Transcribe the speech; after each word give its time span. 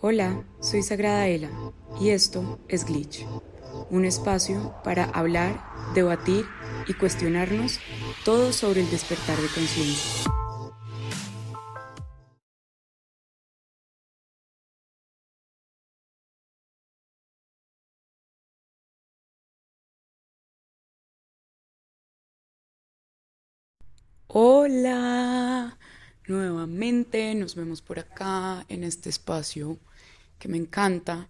Hola, 0.00 0.44
soy 0.60 0.84
Sagrada 0.84 1.26
Ela 1.26 1.50
y 2.00 2.10
esto 2.10 2.60
es 2.68 2.84
Glitch, 2.84 3.26
un 3.90 4.04
espacio 4.04 4.72
para 4.84 5.06
hablar, 5.06 5.60
debatir 5.92 6.44
y 6.86 6.94
cuestionarnos 6.94 7.80
todo 8.24 8.52
sobre 8.52 8.82
el 8.82 8.90
despertar 8.90 9.36
de 9.38 9.48
conciencia. 9.48 10.30
Hola, 24.28 25.76
nuevamente 26.28 27.34
nos 27.34 27.56
vemos 27.56 27.82
por 27.82 27.98
acá 27.98 28.64
en 28.68 28.84
este 28.84 29.08
espacio 29.08 29.80
que 30.38 30.48
me 30.48 30.56
encanta 30.56 31.28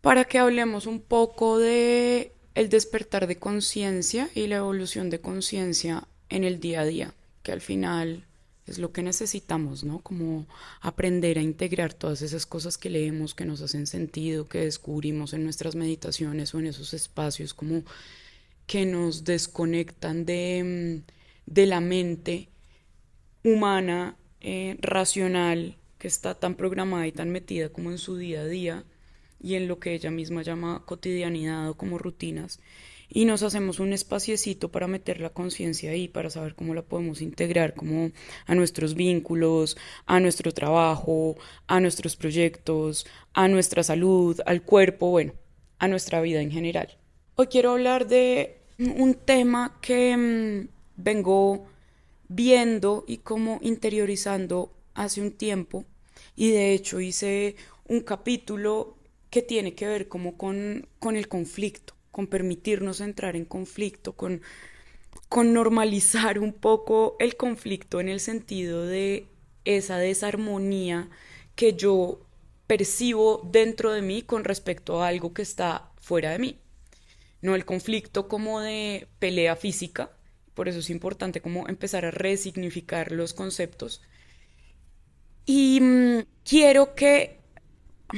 para 0.00 0.24
que 0.24 0.38
hablemos 0.38 0.86
un 0.86 1.00
poco 1.00 1.58
de 1.58 2.32
el 2.54 2.68
despertar 2.68 3.26
de 3.26 3.36
conciencia 3.36 4.30
y 4.34 4.46
la 4.46 4.56
evolución 4.56 5.10
de 5.10 5.20
conciencia 5.20 6.08
en 6.28 6.44
el 6.44 6.60
día 6.60 6.80
a 6.80 6.84
día, 6.84 7.14
que 7.42 7.52
al 7.52 7.60
final 7.60 8.24
es 8.66 8.78
lo 8.78 8.92
que 8.92 9.02
necesitamos, 9.02 9.84
¿no? 9.84 10.00
Como 10.00 10.46
aprender 10.80 11.38
a 11.38 11.42
integrar 11.42 11.94
todas 11.94 12.22
esas 12.22 12.46
cosas 12.46 12.76
que 12.76 12.90
leemos, 12.90 13.34
que 13.34 13.44
nos 13.44 13.62
hacen 13.62 13.86
sentido, 13.86 14.48
que 14.48 14.58
descubrimos 14.58 15.32
en 15.32 15.44
nuestras 15.44 15.74
meditaciones 15.74 16.54
o 16.54 16.58
en 16.58 16.66
esos 16.66 16.94
espacios, 16.94 17.54
como 17.54 17.82
que 18.66 18.84
nos 18.84 19.24
desconectan 19.24 20.26
de, 20.26 21.02
de 21.46 21.66
la 21.66 21.80
mente 21.80 22.48
humana, 23.42 24.16
eh, 24.40 24.76
racional, 24.80 25.77
que 25.98 26.08
está 26.08 26.34
tan 26.34 26.54
programada 26.54 27.06
y 27.06 27.12
tan 27.12 27.30
metida 27.30 27.68
como 27.70 27.90
en 27.90 27.98
su 27.98 28.16
día 28.16 28.42
a 28.42 28.46
día 28.46 28.84
y 29.40 29.54
en 29.54 29.68
lo 29.68 29.78
que 29.78 29.94
ella 29.94 30.10
misma 30.10 30.42
llama 30.42 30.82
cotidianidad 30.84 31.70
o 31.70 31.76
como 31.76 31.98
rutinas. 31.98 32.60
Y 33.10 33.24
nos 33.24 33.42
hacemos 33.42 33.80
un 33.80 33.94
espaciecito 33.94 34.70
para 34.70 34.86
meter 34.86 35.20
la 35.20 35.30
conciencia 35.30 35.92
ahí, 35.92 36.08
para 36.08 36.28
saber 36.28 36.54
cómo 36.54 36.74
la 36.74 36.82
podemos 36.82 37.22
integrar 37.22 37.74
como 37.74 38.10
a 38.46 38.54
nuestros 38.54 38.94
vínculos, 38.94 39.78
a 40.04 40.20
nuestro 40.20 40.52
trabajo, 40.52 41.36
a 41.66 41.80
nuestros 41.80 42.16
proyectos, 42.16 43.06
a 43.32 43.48
nuestra 43.48 43.82
salud, 43.82 44.38
al 44.44 44.62
cuerpo, 44.62 45.08
bueno, 45.08 45.32
a 45.78 45.88
nuestra 45.88 46.20
vida 46.20 46.42
en 46.42 46.50
general. 46.50 46.98
Hoy 47.36 47.46
quiero 47.46 47.70
hablar 47.70 48.06
de 48.08 48.58
un 48.78 49.14
tema 49.14 49.78
que 49.80 50.16
mm, 50.16 50.68
vengo 50.96 51.66
viendo 52.28 53.04
y 53.08 53.18
como 53.18 53.58
interiorizando 53.62 54.70
hace 54.98 55.20
un 55.20 55.30
tiempo 55.30 55.84
y 56.34 56.50
de 56.50 56.72
hecho 56.74 57.00
hice 57.00 57.56
un 57.86 58.00
capítulo 58.00 58.96
que 59.30 59.42
tiene 59.42 59.74
que 59.74 59.86
ver 59.86 60.08
como 60.08 60.36
con, 60.36 60.88
con 60.98 61.16
el 61.16 61.28
conflicto, 61.28 61.94
con 62.10 62.26
permitirnos 62.26 63.00
entrar 63.00 63.36
en 63.36 63.44
conflicto, 63.44 64.14
con, 64.14 64.42
con 65.28 65.52
normalizar 65.52 66.38
un 66.40 66.52
poco 66.52 67.16
el 67.20 67.36
conflicto 67.36 68.00
en 68.00 68.08
el 68.08 68.20
sentido 68.20 68.84
de 68.84 69.26
esa 69.64 69.98
desarmonía 69.98 71.08
que 71.54 71.74
yo 71.74 72.20
percibo 72.66 73.48
dentro 73.50 73.92
de 73.92 74.02
mí 74.02 74.22
con 74.22 74.44
respecto 74.44 75.02
a 75.02 75.08
algo 75.08 75.32
que 75.32 75.42
está 75.42 75.92
fuera 76.00 76.30
de 76.30 76.38
mí. 76.38 76.58
No 77.40 77.54
el 77.54 77.64
conflicto 77.64 78.26
como 78.28 78.60
de 78.60 79.06
pelea 79.20 79.54
física, 79.54 80.10
por 80.54 80.68
eso 80.68 80.80
es 80.80 80.90
importante 80.90 81.40
como 81.40 81.68
empezar 81.68 82.04
a 82.04 82.10
resignificar 82.10 83.12
los 83.12 83.32
conceptos. 83.32 84.02
Y 85.50 85.80
mm, 85.80 86.26
quiero 86.44 86.94
que, 86.94 87.40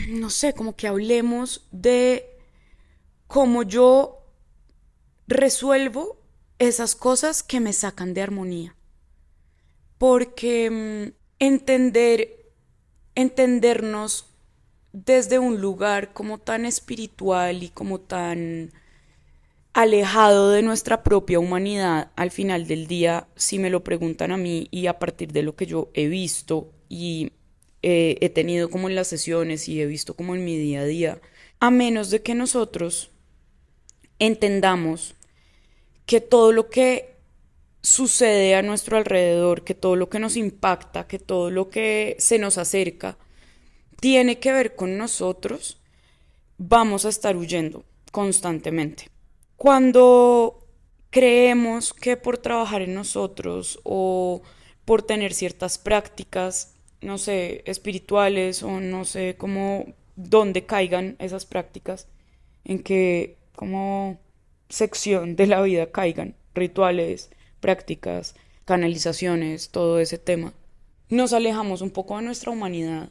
no 0.08 0.30
sé, 0.30 0.52
como 0.52 0.74
que 0.74 0.88
hablemos 0.88 1.64
de 1.70 2.26
cómo 3.28 3.62
yo 3.62 4.26
resuelvo 5.28 6.18
esas 6.58 6.96
cosas 6.96 7.44
que 7.44 7.60
me 7.60 7.72
sacan 7.72 8.14
de 8.14 8.22
armonía. 8.22 8.74
Porque 9.96 10.70
mm, 10.72 11.12
entender, 11.38 12.50
entendernos 13.14 14.26
desde 14.92 15.38
un 15.38 15.60
lugar 15.60 16.12
como 16.12 16.38
tan 16.38 16.64
espiritual 16.64 17.62
y 17.62 17.68
como 17.68 18.00
tan 18.00 18.72
alejado 19.72 20.50
de 20.50 20.62
nuestra 20.62 21.04
propia 21.04 21.38
humanidad 21.38 22.10
al 22.16 22.32
final 22.32 22.66
del 22.66 22.88
día, 22.88 23.28
si 23.36 23.60
me 23.60 23.70
lo 23.70 23.84
preguntan 23.84 24.32
a 24.32 24.36
mí 24.36 24.66
y 24.72 24.88
a 24.88 24.98
partir 24.98 25.30
de 25.30 25.44
lo 25.44 25.54
que 25.54 25.66
yo 25.66 25.90
he 25.94 26.08
visto 26.08 26.72
y 26.90 27.32
eh, 27.82 28.18
he 28.20 28.28
tenido 28.28 28.68
como 28.68 28.90
en 28.90 28.96
las 28.96 29.06
sesiones 29.06 29.66
y 29.68 29.80
he 29.80 29.86
visto 29.86 30.14
como 30.14 30.34
en 30.34 30.44
mi 30.44 30.58
día 30.58 30.80
a 30.80 30.84
día, 30.84 31.20
a 31.60 31.70
menos 31.70 32.10
de 32.10 32.20
que 32.20 32.34
nosotros 32.34 33.10
entendamos 34.18 35.14
que 36.04 36.20
todo 36.20 36.52
lo 36.52 36.68
que 36.68 37.14
sucede 37.80 38.56
a 38.56 38.62
nuestro 38.62 38.98
alrededor, 38.98 39.64
que 39.64 39.74
todo 39.74 39.96
lo 39.96 40.10
que 40.10 40.18
nos 40.18 40.36
impacta, 40.36 41.06
que 41.06 41.18
todo 41.18 41.50
lo 41.50 41.70
que 41.70 42.16
se 42.18 42.38
nos 42.38 42.58
acerca, 42.58 43.16
tiene 44.00 44.38
que 44.38 44.52
ver 44.52 44.74
con 44.74 44.98
nosotros, 44.98 45.80
vamos 46.58 47.04
a 47.04 47.08
estar 47.08 47.36
huyendo 47.36 47.84
constantemente. 48.12 49.08
Cuando 49.56 50.66
creemos 51.10 51.94
que 51.94 52.16
por 52.16 52.38
trabajar 52.38 52.82
en 52.82 52.94
nosotros 52.94 53.78
o 53.84 54.42
por 54.84 55.02
tener 55.02 55.32
ciertas 55.32 55.78
prácticas, 55.78 56.69
no 57.00 57.18
sé, 57.18 57.62
espirituales 57.66 58.62
o 58.62 58.80
no 58.80 59.04
sé 59.04 59.36
cómo, 59.36 59.86
dónde 60.16 60.66
caigan 60.66 61.16
esas 61.18 61.46
prácticas, 61.46 62.08
en 62.64 62.82
qué 62.82 63.36
como 63.54 64.18
sección 64.68 65.36
de 65.36 65.46
la 65.46 65.62
vida 65.62 65.90
caigan, 65.90 66.36
rituales, 66.54 67.30
prácticas, 67.60 68.34
canalizaciones, 68.64 69.70
todo 69.70 69.98
ese 69.98 70.18
tema. 70.18 70.54
Nos 71.08 71.32
alejamos 71.32 71.82
un 71.82 71.90
poco 71.90 72.16
de 72.16 72.22
nuestra 72.22 72.50
humanidad, 72.50 73.10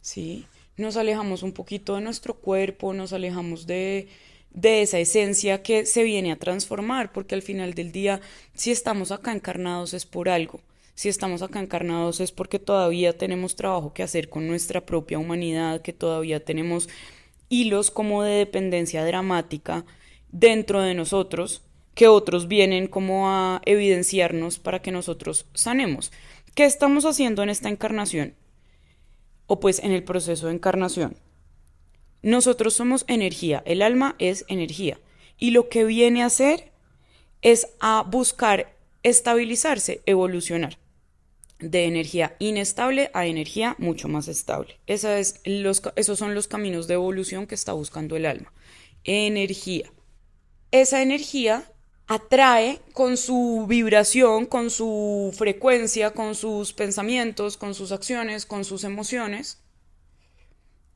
¿sí? 0.00 0.46
Nos 0.76 0.96
alejamos 0.96 1.42
un 1.42 1.52
poquito 1.52 1.96
de 1.96 2.02
nuestro 2.02 2.34
cuerpo, 2.34 2.92
nos 2.92 3.12
alejamos 3.12 3.66
de 3.66 4.08
de 4.54 4.82
esa 4.82 5.00
esencia 5.00 5.62
que 5.62 5.84
se 5.84 6.04
viene 6.04 6.32
a 6.32 6.36
transformar, 6.36 7.12
porque 7.12 7.34
al 7.34 7.42
final 7.42 7.74
del 7.74 7.92
día, 7.92 8.20
si 8.54 8.70
estamos 8.70 9.10
acá 9.10 9.32
encarnados 9.32 9.92
es 9.92 10.06
por 10.06 10.28
algo. 10.28 10.60
Si 10.94 11.08
estamos 11.08 11.42
acá 11.42 11.60
encarnados 11.60 12.20
es 12.20 12.30
porque 12.30 12.60
todavía 12.60 13.18
tenemos 13.18 13.56
trabajo 13.56 13.92
que 13.92 14.04
hacer 14.04 14.28
con 14.28 14.46
nuestra 14.46 14.86
propia 14.86 15.18
humanidad, 15.18 15.82
que 15.82 15.92
todavía 15.92 16.44
tenemos 16.44 16.88
hilos 17.48 17.90
como 17.90 18.22
de 18.22 18.34
dependencia 18.34 19.04
dramática 19.04 19.84
dentro 20.30 20.80
de 20.82 20.94
nosotros, 20.94 21.62
que 21.94 22.06
otros 22.08 22.46
vienen 22.46 22.86
como 22.86 23.28
a 23.28 23.60
evidenciarnos 23.66 24.58
para 24.58 24.82
que 24.82 24.92
nosotros 24.92 25.46
sanemos. 25.52 26.12
¿Qué 26.54 26.64
estamos 26.64 27.04
haciendo 27.04 27.42
en 27.42 27.50
esta 27.50 27.68
encarnación? 27.68 28.34
O 29.46 29.58
pues 29.58 29.80
en 29.80 29.90
el 29.90 30.04
proceso 30.04 30.46
de 30.46 30.54
encarnación 30.54 31.16
nosotros 32.22 32.72
somos 32.72 33.04
energía, 33.06 33.62
el 33.66 33.82
alma 33.82 34.16
es 34.18 34.46
energía. 34.48 34.98
Y 35.36 35.50
lo 35.50 35.68
que 35.68 35.84
viene 35.84 36.22
a 36.22 36.26
hacer 36.26 36.72
es 37.42 37.68
a 37.80 38.02
buscar 38.02 38.74
estabilizarse, 39.02 40.00
evolucionar 40.06 40.78
de 41.70 41.84
energía 41.86 42.36
inestable 42.38 43.10
a 43.14 43.26
energía 43.26 43.74
mucho 43.78 44.08
más 44.08 44.28
estable. 44.28 44.78
Esa 44.86 45.18
es 45.18 45.40
esos 45.44 46.18
son 46.18 46.34
los 46.34 46.48
caminos 46.48 46.86
de 46.86 46.94
evolución 46.94 47.46
que 47.46 47.54
está 47.54 47.72
buscando 47.72 48.16
el 48.16 48.26
alma. 48.26 48.52
Energía. 49.04 49.90
Esa 50.70 51.02
energía 51.02 51.70
atrae 52.06 52.80
con 52.92 53.16
su 53.16 53.66
vibración, 53.68 54.46
con 54.46 54.70
su 54.70 55.34
frecuencia, 55.36 56.10
con 56.12 56.34
sus 56.34 56.72
pensamientos, 56.72 57.56
con 57.56 57.74
sus 57.74 57.92
acciones, 57.92 58.46
con 58.46 58.64
sus 58.64 58.84
emociones. 58.84 59.62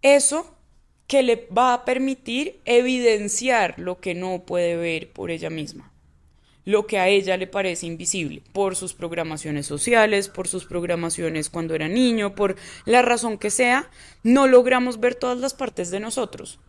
Eso 0.02 0.54
que 1.06 1.22
le 1.22 1.48
va 1.56 1.72
a 1.72 1.84
permitir 1.84 2.60
evidenciar 2.66 3.78
lo 3.78 3.98
que 3.98 4.14
no 4.14 4.44
puede 4.44 4.76
ver 4.76 5.10
por 5.10 5.30
ella 5.30 5.48
misma, 5.48 5.90
lo 6.68 6.86
que 6.86 6.98
a 6.98 7.08
ella 7.08 7.38
le 7.38 7.46
parece 7.46 7.86
invisible, 7.86 8.42
por 8.52 8.76
sus 8.76 8.92
programaciones 8.92 9.64
sociales, 9.64 10.28
por 10.28 10.48
sus 10.48 10.66
programaciones 10.66 11.48
cuando 11.48 11.74
era 11.74 11.88
niño, 11.88 12.34
por 12.34 12.56
la 12.84 13.00
razón 13.00 13.38
que 13.38 13.48
sea, 13.48 13.88
no 14.22 14.46
logramos 14.46 15.00
ver 15.00 15.14
todas 15.14 15.38
las 15.38 15.54
partes 15.54 15.90
de 15.90 15.98
nosotros. 15.98 16.60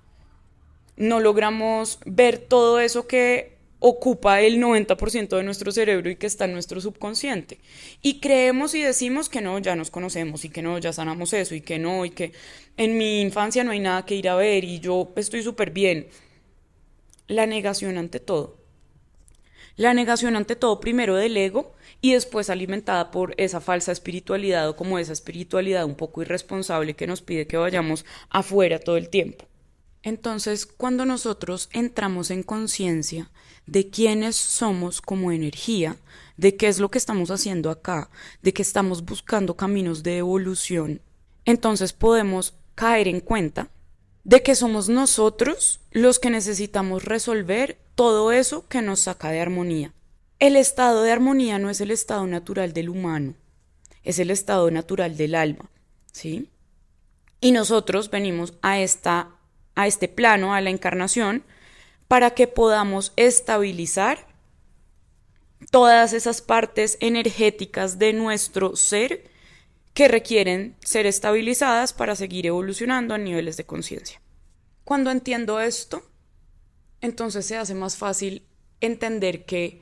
No 0.95 1.19
logramos 1.19 1.99
ver 2.05 2.37
todo 2.37 2.79
eso 2.79 3.07
que 3.07 3.57
ocupa 3.79 4.39
el 4.39 4.61
90% 4.61 5.35
de 5.35 5.43
nuestro 5.43 5.69
cerebro 5.73 6.09
y 6.09 6.15
que 6.15 6.27
está 6.27 6.45
en 6.45 6.53
nuestro 6.53 6.79
subconsciente. 6.79 7.59
Y 8.01 8.21
creemos 8.21 8.75
y 8.75 8.81
decimos 8.81 9.27
que 9.27 9.41
no, 9.41 9.59
ya 9.59 9.75
nos 9.75 9.91
conocemos 9.91 10.45
y 10.45 10.49
que 10.49 10.61
no, 10.61 10.77
ya 10.77 10.93
sanamos 10.93 11.33
eso 11.33 11.55
y 11.55 11.59
que 11.59 11.77
no, 11.77 12.05
y 12.05 12.11
que 12.11 12.31
en 12.77 12.97
mi 12.97 13.19
infancia 13.19 13.65
no 13.65 13.71
hay 13.71 13.81
nada 13.81 14.05
que 14.05 14.15
ir 14.15 14.29
a 14.29 14.35
ver 14.35 14.63
y 14.63 14.79
yo 14.79 15.11
estoy 15.17 15.43
súper 15.43 15.71
bien. 15.71 16.07
La 17.27 17.45
negación 17.45 17.97
ante 17.97 18.21
todo. 18.21 18.58
La 19.79 19.93
negación 19.93 20.35
ante 20.35 20.57
todo 20.57 20.81
primero 20.81 21.15
del 21.15 21.37
ego 21.37 21.71
y 22.01 22.11
después 22.11 22.49
alimentada 22.49 23.11
por 23.11 23.33
esa 23.37 23.61
falsa 23.61 23.93
espiritualidad 23.93 24.67
o 24.67 24.75
como 24.75 24.99
esa 24.99 25.13
espiritualidad 25.13 25.85
un 25.85 25.95
poco 25.95 26.21
irresponsable 26.21 26.97
que 26.97 27.07
nos 27.07 27.21
pide 27.21 27.47
que 27.47 27.55
vayamos 27.55 28.03
afuera 28.29 28.79
todo 28.79 28.97
el 28.97 29.07
tiempo. 29.07 29.45
Entonces, 30.03 30.65
cuando 30.65 31.05
nosotros 31.05 31.69
entramos 31.71 32.29
en 32.29 32.43
conciencia 32.43 33.31
de 33.67 33.89
quiénes 33.89 34.35
somos 34.35 34.99
como 34.99 35.31
energía, 35.31 35.95
de 36.35 36.57
qué 36.57 36.67
es 36.67 36.81
lo 36.81 36.91
que 36.91 36.97
estamos 36.97 37.31
haciendo 37.31 37.69
acá, 37.69 38.09
de 38.41 38.51
que 38.51 38.63
estamos 38.63 39.05
buscando 39.05 39.55
caminos 39.55 40.03
de 40.03 40.17
evolución, 40.17 40.99
entonces 41.45 41.93
podemos 41.93 42.53
caer 42.75 43.07
en 43.07 43.21
cuenta 43.21 43.69
de 44.23 44.43
que 44.43 44.55
somos 44.55 44.89
nosotros 44.89 45.79
los 45.91 46.19
que 46.19 46.29
necesitamos 46.29 47.05
resolver 47.05 47.79
todo 47.95 48.31
eso 48.31 48.67
que 48.67 48.81
nos 48.81 49.01
saca 49.01 49.29
de 49.31 49.41
armonía. 49.41 49.93
El 50.39 50.55
estado 50.55 51.03
de 51.03 51.11
armonía 51.11 51.59
no 51.59 51.69
es 51.69 51.81
el 51.81 51.91
estado 51.91 52.25
natural 52.27 52.73
del 52.73 52.89
humano, 52.89 53.35
es 54.03 54.19
el 54.19 54.31
estado 54.31 54.71
natural 54.71 55.17
del 55.17 55.35
alma, 55.35 55.69
¿sí? 56.11 56.49
Y 57.41 57.51
nosotros 57.51 58.09
venimos 58.09 58.53
a 58.61 58.79
esta 58.79 59.31
a 59.75 59.87
este 59.87 60.09
plano, 60.09 60.53
a 60.53 60.59
la 60.59 60.71
encarnación, 60.71 61.43
para 62.09 62.31
que 62.31 62.47
podamos 62.47 63.13
estabilizar 63.15 64.27
todas 65.71 66.11
esas 66.11 66.41
partes 66.41 66.97
energéticas 66.99 67.97
de 67.97 68.11
nuestro 68.11 68.75
ser 68.75 69.29
que 69.93 70.07
requieren 70.07 70.75
ser 70.81 71.05
estabilizadas 71.05 71.93
para 71.93 72.15
seguir 72.15 72.45
evolucionando 72.45 73.13
a 73.13 73.17
niveles 73.17 73.57
de 73.57 73.65
conciencia. 73.65 74.21
Cuando 74.83 75.11
entiendo 75.11 75.59
esto, 75.59 76.03
entonces 77.01 77.45
se 77.45 77.57
hace 77.57 77.75
más 77.75 77.97
fácil 77.97 78.43
entender 78.81 79.45
que 79.45 79.81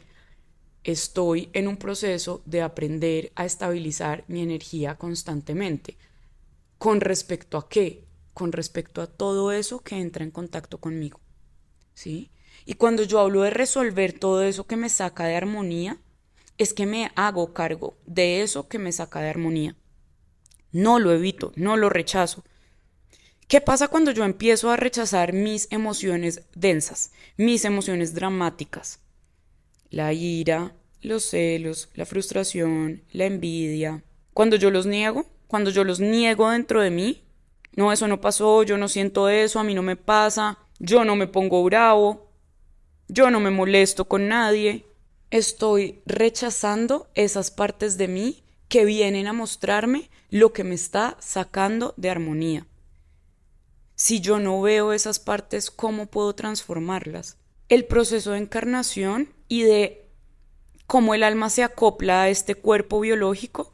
estoy 0.84 1.50
en 1.54 1.68
un 1.68 1.78
proceso 1.78 2.42
de 2.46 2.62
aprender 2.62 3.32
a 3.36 3.46
estabilizar 3.46 4.24
mi 4.28 4.42
energía 4.42 4.96
constantemente. 4.96 5.98
¿Con 6.78 7.02
respecto 7.02 7.58
a 7.58 7.68
qué? 7.68 8.06
Con 8.34 8.52
respecto 8.52 9.02
a 9.02 9.08
todo 9.08 9.52
eso 9.52 9.82
que 9.82 9.96
entra 9.96 10.24
en 10.24 10.32
contacto 10.32 10.80
conmigo. 10.80 11.20
¿Sí? 11.94 12.30
Y 12.66 12.74
cuando 12.74 13.04
yo 13.04 13.20
hablo 13.20 13.42
de 13.42 13.50
resolver 13.50 14.18
todo 14.18 14.44
eso 14.44 14.66
que 14.66 14.78
me 14.78 14.90
saca 14.90 15.26
de 15.26 15.36
armonía, 15.36 16.00
es 16.58 16.74
que 16.74 16.86
me 16.86 17.12
hago 17.16 17.54
cargo 17.54 17.98
de 18.06 18.42
eso 18.42 18.68
que 18.68 18.80
me 18.80 18.92
saca 18.92 19.22
de 19.22 19.30
armonía. 19.30 19.76
No 20.72 21.00
lo 21.00 21.12
evito, 21.12 21.54
no 21.56 21.78
lo 21.78 21.90
rechazo. 21.90 22.44
¿Qué 23.48 23.62
pasa 23.62 23.88
cuando 23.88 24.12
yo 24.12 24.26
empiezo 24.26 24.70
a 24.72 24.76
rechazar 24.76 25.32
mis 25.32 25.72
emociones 25.72 26.44
densas, 26.54 27.12
mis 27.38 27.64
emociones 27.64 28.14
dramáticas? 28.14 29.00
La 29.90 30.12
ira, 30.12 30.76
los 31.02 31.24
celos, 31.24 31.90
la 31.94 32.06
frustración, 32.06 33.04
la 33.12 33.26
envidia. 33.26 34.04
Cuando 34.34 34.58
yo 34.58 34.70
los 34.70 34.86
niego, 34.86 35.26
cuando 35.48 35.70
yo 35.70 35.86
los 35.86 36.02
niego 36.02 36.50
dentro 36.50 36.82
de 36.82 36.92
mí, 36.92 37.24
no, 37.78 37.94
eso 37.94 38.08
no 38.08 38.20
pasó, 38.20 38.64
yo 38.64 38.78
no 38.78 38.88
siento 38.88 39.30
eso, 39.30 39.60
a 39.60 39.64
mí 39.64 39.74
no 39.74 39.84
me 39.84 39.96
pasa, 39.96 40.58
yo 40.80 41.06
no 41.06 41.16
me 41.16 41.28
pongo 41.28 41.64
bravo, 41.64 42.32
yo 43.08 43.32
no 43.32 43.40
me 43.40 43.52
molesto 43.52 44.06
con 44.06 44.28
nadie. 44.28 44.86
Estoy 45.32 46.02
rechazando 46.06 47.08
esas 47.14 47.52
partes 47.52 47.98
de 47.98 48.08
mí 48.08 48.44
que 48.68 48.84
vienen 48.84 49.28
a 49.28 49.34
mostrarme 49.34 50.10
lo 50.30 50.54
que 50.54 50.64
me 50.64 50.76
está 50.76 51.18
sacando 51.20 51.94
de 51.98 52.10
armonía. 52.10 52.66
Si 53.96 54.20
yo 54.22 54.40
no 54.40 54.62
veo 54.62 54.94
esas 54.94 55.20
partes, 55.20 55.72
¿cómo 55.72 56.06
puedo 56.06 56.36
transformarlas? 56.36 57.38
El 57.70 57.86
proceso 57.86 58.32
de 58.32 58.40
encarnación 58.40 59.30
y 59.48 59.64
de 59.64 60.06
cómo 60.86 61.14
el 61.14 61.24
alma 61.24 61.50
se 61.50 61.64
acopla 61.64 62.24
a 62.24 62.30
este 62.30 62.56
cuerpo 62.56 63.00
biológico 63.00 63.74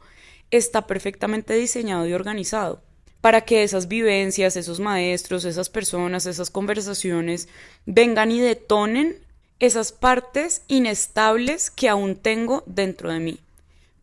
está 0.50 0.86
perfectamente 0.86 1.54
diseñado 1.54 2.06
y 2.06 2.12
organizado 2.12 2.82
para 3.24 3.40
que 3.40 3.62
esas 3.62 3.88
vivencias, 3.88 4.54
esos 4.54 4.80
maestros, 4.80 5.46
esas 5.46 5.70
personas, 5.70 6.26
esas 6.26 6.50
conversaciones 6.50 7.48
vengan 7.86 8.30
y 8.30 8.38
detonen 8.38 9.16
esas 9.60 9.92
partes 9.92 10.62
inestables 10.68 11.70
que 11.70 11.88
aún 11.88 12.16
tengo 12.16 12.64
dentro 12.66 13.10
de 13.10 13.20
mí. 13.20 13.38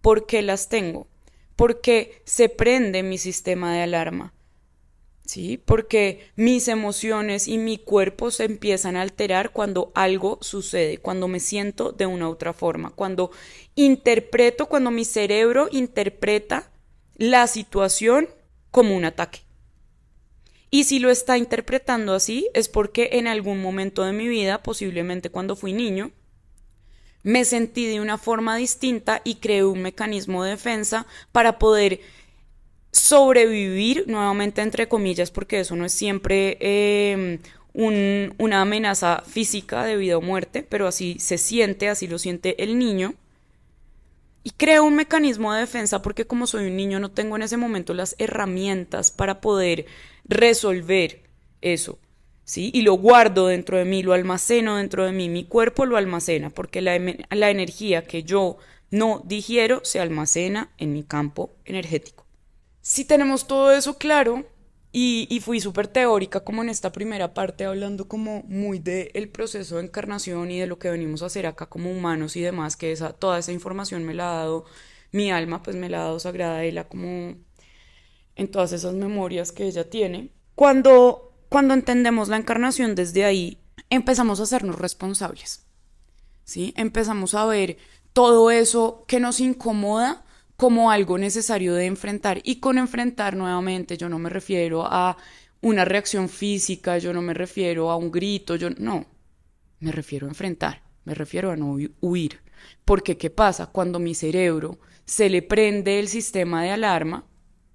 ¿Por 0.01 0.25
qué 0.25 0.42
las 0.42 0.69
tengo? 0.69 1.06
Porque 1.61 2.23
se 2.25 2.49
prende 2.49 3.03
mi 3.03 3.19
sistema 3.19 3.71
de 3.71 3.83
alarma. 3.83 4.33
¿Sí? 5.23 5.61
Porque 5.63 6.31
mis 6.35 6.67
emociones 6.67 7.47
y 7.47 7.59
mi 7.59 7.77
cuerpo 7.77 8.31
se 8.31 8.45
empiezan 8.45 8.95
a 8.95 9.03
alterar 9.03 9.51
cuando 9.51 9.91
algo 9.93 10.39
sucede, 10.41 10.97
cuando 10.97 11.27
me 11.27 11.39
siento 11.39 11.91
de 11.91 12.07
una 12.07 12.27
u 12.27 12.31
otra 12.31 12.53
forma, 12.53 12.89
cuando 12.89 13.29
interpreto, 13.75 14.69
cuando 14.69 14.89
mi 14.89 15.05
cerebro 15.05 15.67
interpreta 15.71 16.71
la 17.15 17.45
situación 17.45 18.27
como 18.71 18.95
un 18.95 19.05
ataque. 19.05 19.41
Y 20.71 20.85
si 20.85 20.97
lo 20.97 21.11
está 21.11 21.37
interpretando 21.37 22.15
así 22.15 22.49
es 22.55 22.69
porque 22.69 23.09
en 23.13 23.27
algún 23.27 23.61
momento 23.61 24.03
de 24.03 24.13
mi 24.13 24.27
vida, 24.27 24.63
posiblemente 24.63 25.29
cuando 25.29 25.55
fui 25.55 25.73
niño, 25.73 26.09
me 27.23 27.45
sentí 27.45 27.85
de 27.85 28.01
una 28.01 28.18
forma 28.18 28.56
distinta 28.56 29.21
y 29.23 29.35
creé 29.35 29.63
un 29.63 29.81
mecanismo 29.81 30.44
de 30.44 30.51
defensa 30.51 31.06
para 31.31 31.59
poder 31.59 32.01
sobrevivir, 32.91 34.06
nuevamente 34.07 34.62
entre 34.62 34.88
comillas, 34.88 35.31
porque 35.31 35.59
eso 35.59 35.75
no 35.75 35.85
es 35.85 35.94
siempre 35.94 36.57
em, 36.59 37.39
una 37.73 38.62
amenaza 38.62 39.23
física 39.25 39.83
de 39.85 39.95
vida 39.95 40.18
o 40.18 40.21
muerte, 40.21 40.63
pero 40.68 40.88
así 40.88 41.18
se 41.19 41.38
siente, 41.38 41.89
así 41.89 42.07
lo 42.07 42.19
siente 42.19 42.62
el 42.63 42.77
niño. 42.77 43.13
Y 44.44 44.51
creo 44.51 44.83
un 44.83 44.95
mecanismo 44.95 45.53
de 45.53 45.62
defensa 45.62 46.01
porque 46.01 46.25
como 46.25 46.47
soy 46.47 46.65
un 46.65 46.75
niño 46.75 47.00
no 47.00 47.12
tengo 47.12 47.35
en 47.35 47.44
ese 47.44 47.57
momento 47.57 47.94
las 47.94 48.15
herramientas 48.17 49.12
para 49.12 49.39
poder 49.39 49.85
resolver 50.25 51.21
eso, 51.62 52.00
¿sí? 52.43 52.71
Y 52.73 52.81
lo 52.81 52.93
guardo 52.93 53.47
dentro 53.47 53.77
de 53.77 53.85
mí, 53.85 54.03
lo 54.03 54.13
almaceno 54.13 54.77
dentro 54.77 55.05
de 55.05 55.11
mí, 55.11 55.29
mi 55.29 55.45
cuerpo 55.45 55.85
lo 55.85 55.97
almacena, 55.97 56.49
porque 56.49 56.81
la, 56.81 56.99
la 57.29 57.49
energía 57.49 58.03
que 58.03 58.23
yo 58.23 58.57
no 58.89 59.21
digiero 59.25 59.81
se 59.83 59.99
almacena 59.99 60.71
en 60.77 60.93
mi 60.93 61.03
campo 61.03 61.55
energético. 61.65 62.25
Si 62.81 63.05
tenemos 63.05 63.47
todo 63.47 63.71
eso 63.71 63.97
claro, 63.97 64.45
y, 64.93 65.25
y, 65.29 65.39
fui 65.39 65.61
súper 65.61 65.88
teórica 65.88 66.41
como 66.41 66.63
en 66.63 66.69
esta 66.69 66.91
primera 66.91 67.33
parte, 67.33 67.63
hablando 67.63 68.09
como 68.09 68.43
muy 68.43 68.79
del 68.79 69.29
proceso 69.29 69.77
de 69.77 69.83
encarnación 69.83 70.51
y 70.51 70.59
de 70.59 70.67
lo 70.67 70.79
que 70.79 70.89
venimos 70.89 71.23
a 71.23 71.27
hacer 71.27 71.45
acá 71.45 71.67
como 71.67 71.89
humanos 71.89 72.35
y 72.35 72.41
demás, 72.41 72.75
que 72.75 72.91
esa, 72.91 73.13
toda 73.13 73.39
esa 73.39 73.53
información 73.53 74.03
me 74.03 74.13
la 74.13 74.31
ha 74.31 74.35
dado 74.39 74.65
mi 75.13 75.31
alma, 75.31 75.63
pues 75.63 75.77
me 75.77 75.89
la 75.89 75.99
ha 76.01 76.03
dado 76.05 76.19
Sagrada 76.19 76.65
Ela 76.65 76.88
como 76.89 77.35
en 78.35 78.47
todas 78.51 78.73
esas 78.73 78.93
memorias 78.93 79.51
que 79.51 79.65
ella 79.65 79.89
tiene. 79.89 80.31
Cuando, 80.55 81.30
cuando 81.51 81.74
entendemos 81.74 82.29
la 82.29 82.38
encarnación 82.38 82.96
desde 82.96 83.25
ahí, 83.25 83.58
empezamos 83.89 84.39
a 84.39 84.43
hacernos 84.43 84.79
responsables. 84.79 85.65
¿sí? 86.46 86.74
Empezamos 86.77 87.36
a 87.36 87.46
ver 87.46 87.75
todo 88.13 88.51
eso 88.51 89.03
que 89.05 89.20
nos 89.20 89.41
incomoda 89.41 90.24
como 90.55 90.91
algo 90.91 91.17
necesario 91.17 91.74
de 91.74 91.88
enfrentar. 91.88 92.39
Y 92.46 92.62
con 92.62 92.77
enfrentar 92.77 93.36
nuevamente, 93.36 93.98
yo 93.98 94.08
no 94.08 94.17
me 94.17 94.29
refiero 94.29 94.86
a 94.86 95.17
una 95.60 95.84
reacción 95.84 96.29
física, 96.29 97.00
yo 97.00 97.12
no 97.12 97.22
me 97.22 97.34
refiero 97.34 97.91
a 97.91 97.98
un 97.98 98.12
grito, 98.12 98.55
yo 98.55 98.70
no, 98.70 99.05
me 99.81 99.91
refiero 99.91 100.27
a 100.27 100.29
enfrentar, 100.29 100.84
me 101.03 101.15
refiero 101.15 101.51
a 101.51 101.58
no 101.58 101.75
huir. 102.00 102.39
Porque 102.86 103.17
¿qué 103.17 103.29
pasa? 103.29 103.65
Cuando 103.65 104.00
mi 104.00 104.15
cerebro 104.15 104.79
se 105.03 105.29
le 105.29 105.41
prende 105.41 106.00
el 106.00 106.08
sistema 106.08 106.63
de 106.63 106.72
alarma, 106.72 107.25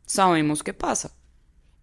sabemos 0.06 0.62
qué 0.62 0.72
pasa. 0.72 1.15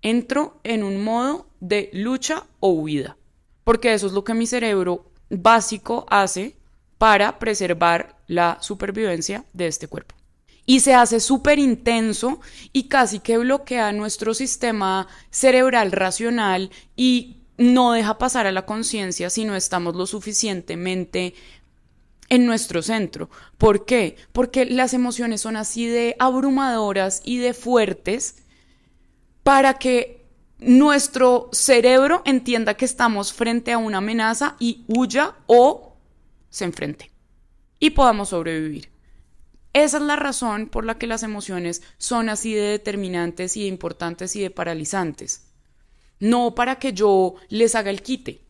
Entro 0.03 0.59
en 0.63 0.83
un 0.83 1.03
modo 1.03 1.47
de 1.61 1.89
lucha 1.93 2.43
o 2.59 2.69
huida, 2.69 3.17
porque 3.63 3.93
eso 3.93 4.05
es 4.05 4.13
lo 4.13 4.23
que 4.23 4.33
mi 4.33 4.45
cerebro 4.45 5.09
básico 5.29 6.05
hace 6.09 6.57
para 6.97 7.39
preservar 7.39 8.17
la 8.27 8.57
supervivencia 8.61 9.45
de 9.53 9.67
este 9.67 9.87
cuerpo. 9.87 10.15
Y 10.65 10.81
se 10.81 10.93
hace 10.93 11.19
súper 11.19 11.57
intenso 11.57 12.39
y 12.71 12.87
casi 12.87 13.19
que 13.19 13.37
bloquea 13.37 13.91
nuestro 13.91 14.33
sistema 14.33 15.07
cerebral 15.29 15.91
racional 15.91 16.69
y 16.95 17.37
no 17.57 17.93
deja 17.93 18.17
pasar 18.17 18.47
a 18.47 18.51
la 18.51 18.65
conciencia 18.65 19.29
si 19.29 19.45
no 19.45 19.55
estamos 19.55 19.95
lo 19.95 20.05
suficientemente 20.05 21.33
en 22.29 22.45
nuestro 22.45 22.81
centro. 22.81 23.29
¿Por 23.57 23.85
qué? 23.85 24.15
Porque 24.31 24.65
las 24.65 24.93
emociones 24.93 25.41
son 25.41 25.55
así 25.55 25.85
de 25.85 26.15
abrumadoras 26.19 27.21
y 27.23 27.37
de 27.37 27.53
fuertes 27.53 28.42
para 29.43 29.75
que 29.75 30.25
nuestro 30.59 31.49
cerebro 31.51 32.21
entienda 32.25 32.75
que 32.75 32.85
estamos 32.85 33.33
frente 33.33 33.73
a 33.73 33.77
una 33.77 33.97
amenaza 33.97 34.55
y 34.59 34.85
huya 34.87 35.35
o 35.45 35.97
se 36.49 36.65
enfrente 36.65 37.11
y 37.79 37.89
podamos 37.89 38.29
sobrevivir. 38.29 38.89
Esa 39.73 39.97
es 39.97 40.03
la 40.03 40.15
razón 40.15 40.67
por 40.67 40.85
la 40.85 40.97
que 40.97 41.07
las 41.07 41.23
emociones 41.23 41.81
son 41.97 42.29
así 42.29 42.53
de 42.53 42.61
determinantes 42.61 43.57
y 43.57 43.63
de 43.63 43.67
importantes 43.67 44.35
y 44.35 44.41
de 44.41 44.51
paralizantes. 44.51 45.47
No 46.19 46.55
para 46.55 46.77
que 46.77 46.93
yo 46.93 47.35
les 47.49 47.75
haga 47.75 47.89
el 47.89 48.01
quite, 48.01 48.41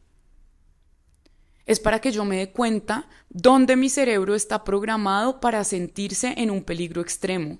Es 1.66 1.80
para 1.80 2.02
que 2.02 2.12
yo 2.12 2.26
me 2.26 2.36
dé 2.36 2.52
cuenta 2.52 3.08
dónde 3.30 3.78
mi 3.78 3.90
cerebro 3.90 4.36
está 4.36 4.66
programado 4.66 5.40
para 5.40 5.64
sentirse 5.64 6.34
en 6.36 6.52
un 6.52 6.62
peligro 6.64 7.02
extremo, 7.02 7.60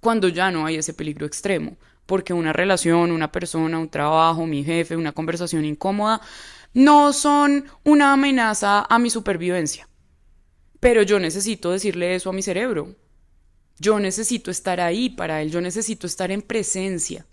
cuando 0.00 0.28
ya 0.28 0.50
no 0.50 0.64
hay 0.64 0.76
ese 0.76 0.94
peligro 0.94 1.26
extremo, 1.26 1.76
porque 2.06 2.32
una 2.32 2.52
relación, 2.52 3.12
una 3.12 3.32
persona, 3.32 3.78
un 3.78 3.88
trabajo, 3.88 4.46
mi 4.46 4.64
jefe, 4.64 4.96
una 4.96 5.12
conversación 5.12 5.64
incómoda, 5.64 6.20
no 6.74 7.12
son 7.12 7.66
una 7.84 8.12
amenaza 8.12 8.86
a 8.88 8.98
mi 8.98 9.10
supervivencia. 9.10 9.88
Pero 10.80 11.02
yo 11.02 11.18
necesito 11.18 11.70
decirle 11.70 12.14
eso 12.14 12.30
a 12.30 12.32
mi 12.32 12.42
cerebro. 12.42 12.96
Yo 13.78 13.98
necesito 14.00 14.50
estar 14.50 14.80
ahí 14.80 15.10
para 15.10 15.42
él, 15.42 15.50
yo 15.50 15.60
necesito 15.60 16.06
estar 16.06 16.30
en 16.30 16.42
presencia 16.42 17.26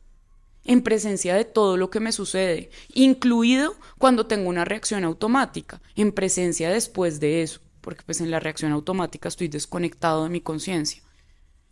en 0.66 0.84
presencia 0.84 1.36
de 1.36 1.46
todo 1.46 1.78
lo 1.78 1.90
que 1.90 2.00
me 2.00 2.12
sucede, 2.12 2.70
incluido 2.94 3.76
cuando 3.98 4.28
tengo 4.28 4.50
una 4.50 4.66
reacción 4.66 5.04
automática, 5.04 5.82
en 5.96 6.12
presencia 6.12 6.70
después 6.70 7.20
de 7.20 7.42
eso, 7.42 7.62
porque 7.82 8.04
pues 8.06 8.22
en 8.22 8.30
la 8.30 8.40
reacción 8.40 8.72
automática 8.72 9.30
estoy 9.30 9.48
desconectado 9.48 10.24
de 10.24 10.30
mi 10.30 10.42
conciencia. 10.42 11.02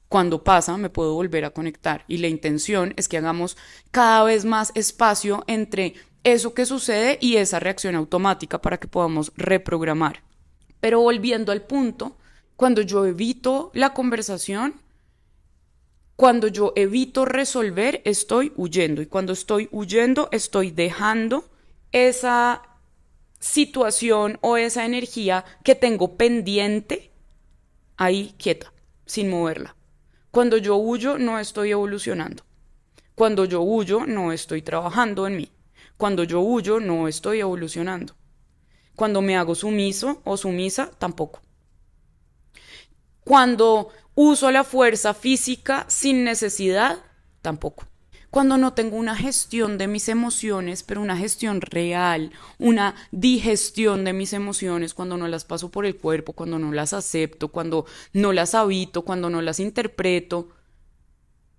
Cuando 0.10 0.44
pasa 0.44 0.78
me 0.78 0.90
puedo 0.90 1.14
volver 1.14 1.46
a 1.46 1.52
conectar 1.52 2.06
y 2.08 2.18
la 2.18 2.28
intención 2.28 2.94
es 2.96 3.08
que 3.08 3.18
hagamos 3.18 3.58
cada 3.92 4.24
vez 4.24 4.46
más 4.46 4.72
espacio 4.76 5.44
entre 5.48 5.96
eso 6.24 6.54
que 6.54 6.66
sucede 6.66 7.18
y 7.22 7.38
esa 7.38 7.60
reacción 7.60 7.96
automática 7.96 8.62
para 8.62 8.80
que 8.80 8.88
podamos 8.88 9.32
reprogramar. 9.36 10.24
Pero 10.80 11.02
volviendo 11.02 11.52
al 11.52 11.64
punto, 11.64 12.18
cuando 12.56 12.82
yo 12.82 13.06
evito 13.06 13.72
la 13.74 13.94
conversación, 13.94 14.76
cuando 16.18 16.48
yo 16.48 16.74
evito 16.76 17.26
resolver, 17.26 18.02
estoy 18.04 18.52
huyendo. 18.56 19.02
Y 19.02 19.06
cuando 19.06 19.34
estoy 19.34 19.70
huyendo, 19.72 20.30
estoy 20.32 20.72
dejando 20.72 21.46
esa 21.92 22.64
situación 23.40 24.40
o 24.42 24.58
esa 24.58 24.86
energía 24.86 25.46
que 25.64 25.76
tengo 25.76 26.18
pendiente 26.18 27.12
ahí 27.96 28.36
quieta, 28.38 28.74
sin 29.06 29.30
moverla. 29.30 29.77
Cuando 30.38 30.58
yo 30.58 30.76
huyo, 30.76 31.18
no 31.18 31.40
estoy 31.40 31.72
evolucionando. 31.72 32.44
Cuando 33.16 33.46
yo 33.46 33.62
huyo, 33.62 34.06
no 34.06 34.32
estoy 34.32 34.62
trabajando 34.62 35.26
en 35.26 35.36
mí. 35.36 35.52
Cuando 35.98 36.24
yo 36.26 36.42
huyo, 36.42 36.80
no 36.80 37.08
estoy 37.08 37.40
evolucionando. 37.40 38.14
Cuando 38.96 39.24
me 39.24 39.36
hago 39.36 39.56
sumiso 39.56 40.22
o 40.26 40.38
sumisa, 40.38 40.92
tampoco. 41.00 41.42
Cuando 43.22 43.90
uso 44.14 44.52
la 44.52 44.64
fuerza 44.64 45.16
física 45.16 45.86
sin 45.88 46.24
necesidad, 46.24 47.00
tampoco. 47.42 47.86
Cuando 48.30 48.58
no 48.58 48.74
tengo 48.74 48.98
una 48.98 49.16
gestión 49.16 49.78
de 49.78 49.88
mis 49.88 50.10
emociones, 50.10 50.84
pero 50.84 51.02
una 51.02 51.18
gestión 51.18 51.62
real, 51.62 52.32
una 52.60 52.96
digestión 53.12 54.04
de 54.04 54.14
mis 54.14 54.34
emociones, 54.34 54.94
cuando 54.94 55.18
no 55.18 55.28
las 55.28 55.46
paso 55.46 55.72
por 55.72 55.86
el 55.86 55.96
cuerpo, 55.96 56.34
cuando 56.34 56.60
no 56.60 56.72
las 56.72 56.94
acepto, 56.94 57.48
cuando 57.48 57.86
no 58.14 58.34
las 58.34 58.54
habito, 58.54 59.04
cuando 59.04 59.30
no 59.30 59.42
las 59.42 59.60
interpreto, 59.60 60.50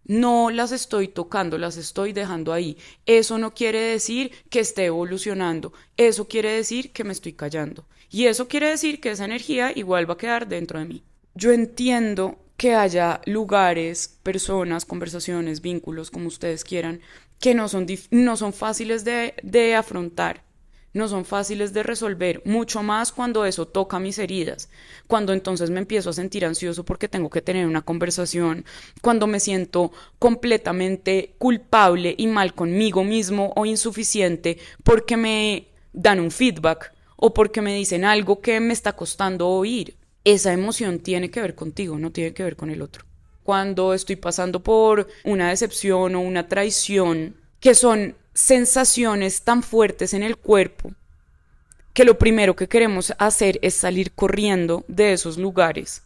no 0.05 0.51
las 0.51 0.73
estoy 0.73 1.09
tocando, 1.09 1.59
las 1.59 1.77
estoy 1.77 2.13
dejando 2.13 2.53
ahí. 2.53 2.77
Eso 3.07 3.39
no 3.39 3.55
quiere 3.55 3.81
decir 3.81 4.33
que 4.51 4.61
esté 4.61 4.87
evolucionando, 4.87 5.73
eso 5.97 6.29
quiere 6.29 6.51
decir 6.53 6.93
que 6.93 7.05
me 7.05 7.13
estoy 7.13 7.33
callando. 7.33 7.87
Y 8.11 8.27
eso 8.27 8.49
quiere 8.49 8.69
decir 8.69 9.01
que 9.01 9.11
esa 9.11 9.25
energía 9.25 9.73
igual 9.77 10.09
va 10.09 10.15
a 10.15 10.19
quedar 10.19 10.49
dentro 10.49 10.79
de 10.79 10.87
mí 10.87 11.05
yo 11.39 11.53
entiendo 11.53 12.37
que 12.59 12.75
haya 12.75 13.21
lugares, 13.25 14.19
personas, 14.25 14.85
conversaciones, 14.85 15.62
vínculos, 15.62 16.11
como 16.11 16.27
ustedes 16.27 16.65
quieran, 16.65 17.00
que 17.38 17.55
no 17.55 17.69
son, 17.69 17.87
no 18.11 18.37
son 18.37 18.53
fáciles 18.53 19.05
de, 19.05 19.35
de 19.45 19.77
afrontar, 19.77 20.43
no 20.93 21.07
son 21.07 21.25
fáciles 21.25 21.73
de 21.73 21.85
resolver, 21.85 22.43
mucho 22.45 22.83
más 22.83 23.12
cuando 23.12 23.45
eso 23.45 23.69
toca 23.69 24.00
mis 24.00 24.19
heridas, 24.19 24.71
cuando 25.07 25.33
entonces 25.33 25.71
me 25.71 25.79
empiezo 25.79 26.11
a 26.11 26.15
sentir 26.15 26.45
ansioso 26.45 26.85
porque 26.85 27.07
tengo 27.07 27.31
que 27.31 27.43
tener 27.43 27.65
una 27.65 27.83
conversación, 27.83 28.65
cuando 29.03 29.29
me 29.29 29.38
siento 29.38 29.93
completamente 30.19 31.37
culpable 31.38 32.12
y 32.19 32.27
mal 32.27 32.55
conmigo 32.55 33.05
mismo 33.05 33.53
o 33.55 33.67
insuficiente 33.67 34.59
porque 34.83 35.17
me 35.17 35.69
dan 35.93 36.19
un 36.19 36.33
feedback 36.33 36.93
o 37.15 37.33
porque 37.33 37.62
me 37.62 37.77
dicen 37.77 38.05
algo 38.05 38.41
que 38.41 38.59
me 38.59 38.73
está 38.73 38.97
costando 38.97 39.47
oír 39.47 39.97
esa 40.25 40.53
emoción 40.53 41.01
tiene 41.01 41.31
que 41.31 41.41
ver 41.41 41.55
contigo, 41.55 41.99
no 41.99 42.13
tiene 42.13 42.35
que 42.35 42.43
ver 42.43 42.57
con 42.57 42.71
el 42.71 42.83
otro. 42.83 43.05
Cuando 43.43 43.95
estoy 43.95 44.17
pasando 44.17 44.63
por 44.63 45.09
una 45.25 45.51
decepción 45.51 46.15
o 46.15 46.21
una 46.21 46.49
traición, 46.49 47.37
que 47.61 47.75
son 47.75 48.15
sensaciones 48.35 49.43
tan 49.43 49.63
fuertes 49.63 50.15
en 50.15 50.23
el 50.23 50.37
cuerpo, 50.37 50.93
que 51.93 52.05
lo 52.05 52.19
primero 52.19 52.55
que 52.55 52.69
queremos 52.69 53.13
hacer 53.19 53.59
es 53.63 53.75
salir 53.75 54.13
corriendo 54.13 54.85
de 54.87 55.13
esos 55.13 55.39
lugares. 55.39 56.03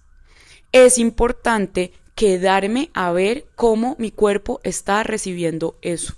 Es 0.72 0.96
importante 0.96 1.92
quedarme 2.14 2.90
a 2.94 3.12
ver 3.12 3.46
cómo 3.56 3.96
mi 3.98 4.10
cuerpo 4.10 4.60
está 4.64 5.02
recibiendo 5.02 5.76
eso. 5.82 6.14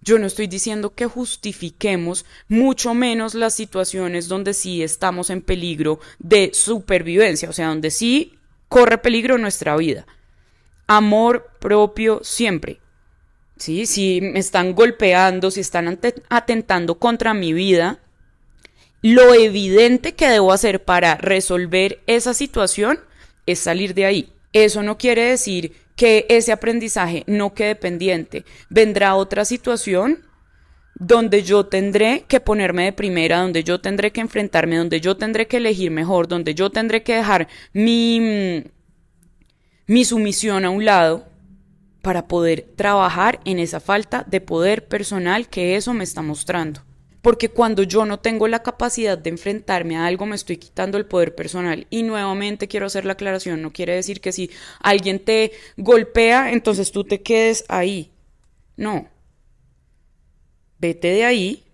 Yo 0.00 0.18
no 0.18 0.26
estoy 0.26 0.46
diciendo 0.46 0.94
que 0.94 1.06
justifiquemos 1.06 2.24
mucho 2.48 2.94
menos 2.94 3.34
las 3.34 3.54
situaciones 3.54 4.28
donde 4.28 4.54
sí 4.54 4.82
estamos 4.82 5.28
en 5.30 5.42
peligro 5.42 5.98
de 6.18 6.50
supervivencia, 6.54 7.50
o 7.50 7.52
sea, 7.52 7.68
donde 7.68 7.90
sí 7.90 8.38
corre 8.68 8.98
peligro 8.98 9.38
nuestra 9.38 9.76
vida. 9.76 10.06
Amor 10.86 11.50
propio 11.58 12.20
siempre. 12.22 12.80
¿Sí? 13.56 13.86
Si 13.86 14.20
me 14.20 14.38
están 14.38 14.74
golpeando, 14.74 15.50
si 15.50 15.60
están 15.60 15.98
atentando 16.28 16.94
contra 16.98 17.34
mi 17.34 17.52
vida, 17.52 17.98
lo 19.02 19.34
evidente 19.34 20.14
que 20.14 20.28
debo 20.28 20.52
hacer 20.52 20.84
para 20.84 21.16
resolver 21.16 22.00
esa 22.06 22.34
situación 22.34 23.00
es 23.46 23.58
salir 23.58 23.94
de 23.94 24.04
ahí. 24.04 24.32
Eso 24.52 24.82
no 24.82 24.96
quiere 24.96 25.24
decir 25.24 25.72
que 25.98 26.26
ese 26.28 26.52
aprendizaje 26.52 27.24
no 27.26 27.54
quede 27.54 27.74
pendiente. 27.74 28.44
Vendrá 28.70 29.16
otra 29.16 29.44
situación 29.44 30.24
donde 30.94 31.42
yo 31.42 31.66
tendré 31.66 32.24
que 32.28 32.38
ponerme 32.38 32.84
de 32.84 32.92
primera, 32.92 33.40
donde 33.40 33.64
yo 33.64 33.80
tendré 33.80 34.12
que 34.12 34.20
enfrentarme, 34.20 34.76
donde 34.76 35.00
yo 35.00 35.16
tendré 35.16 35.48
que 35.48 35.56
elegir 35.56 35.90
mejor, 35.90 36.28
donde 36.28 36.54
yo 36.54 36.70
tendré 36.70 37.02
que 37.02 37.16
dejar 37.16 37.48
mi, 37.72 38.62
mi 39.88 40.04
sumisión 40.04 40.64
a 40.64 40.70
un 40.70 40.84
lado 40.84 41.26
para 42.00 42.28
poder 42.28 42.68
trabajar 42.76 43.40
en 43.44 43.58
esa 43.58 43.80
falta 43.80 44.24
de 44.24 44.40
poder 44.40 44.86
personal 44.86 45.48
que 45.48 45.74
eso 45.74 45.94
me 45.94 46.04
está 46.04 46.22
mostrando 46.22 46.87
porque 47.22 47.48
cuando 47.48 47.82
yo 47.82 48.06
no 48.06 48.20
tengo 48.20 48.48
la 48.48 48.62
capacidad 48.62 49.18
de 49.18 49.30
enfrentarme 49.30 49.96
a 49.96 50.06
algo 50.06 50.26
me 50.26 50.36
estoy 50.36 50.56
quitando 50.56 50.98
el 50.98 51.06
poder 51.06 51.34
personal. 51.34 51.86
Y 51.90 52.02
nuevamente 52.02 52.68
quiero 52.68 52.86
hacer 52.86 53.04
la 53.04 53.14
aclaración, 53.14 53.62
no 53.62 53.72
quiere 53.72 53.94
decir 53.94 54.20
que 54.20 54.32
si 54.32 54.50
alguien 54.80 55.24
te 55.24 55.52
golpea, 55.76 56.52
entonces 56.52 56.92
tú 56.92 57.04
te 57.04 57.22
quedes 57.22 57.64
ahí. 57.68 58.12
No. 58.76 59.08
Vete 60.78 61.08
de 61.08 61.24
ahí, 61.24 61.64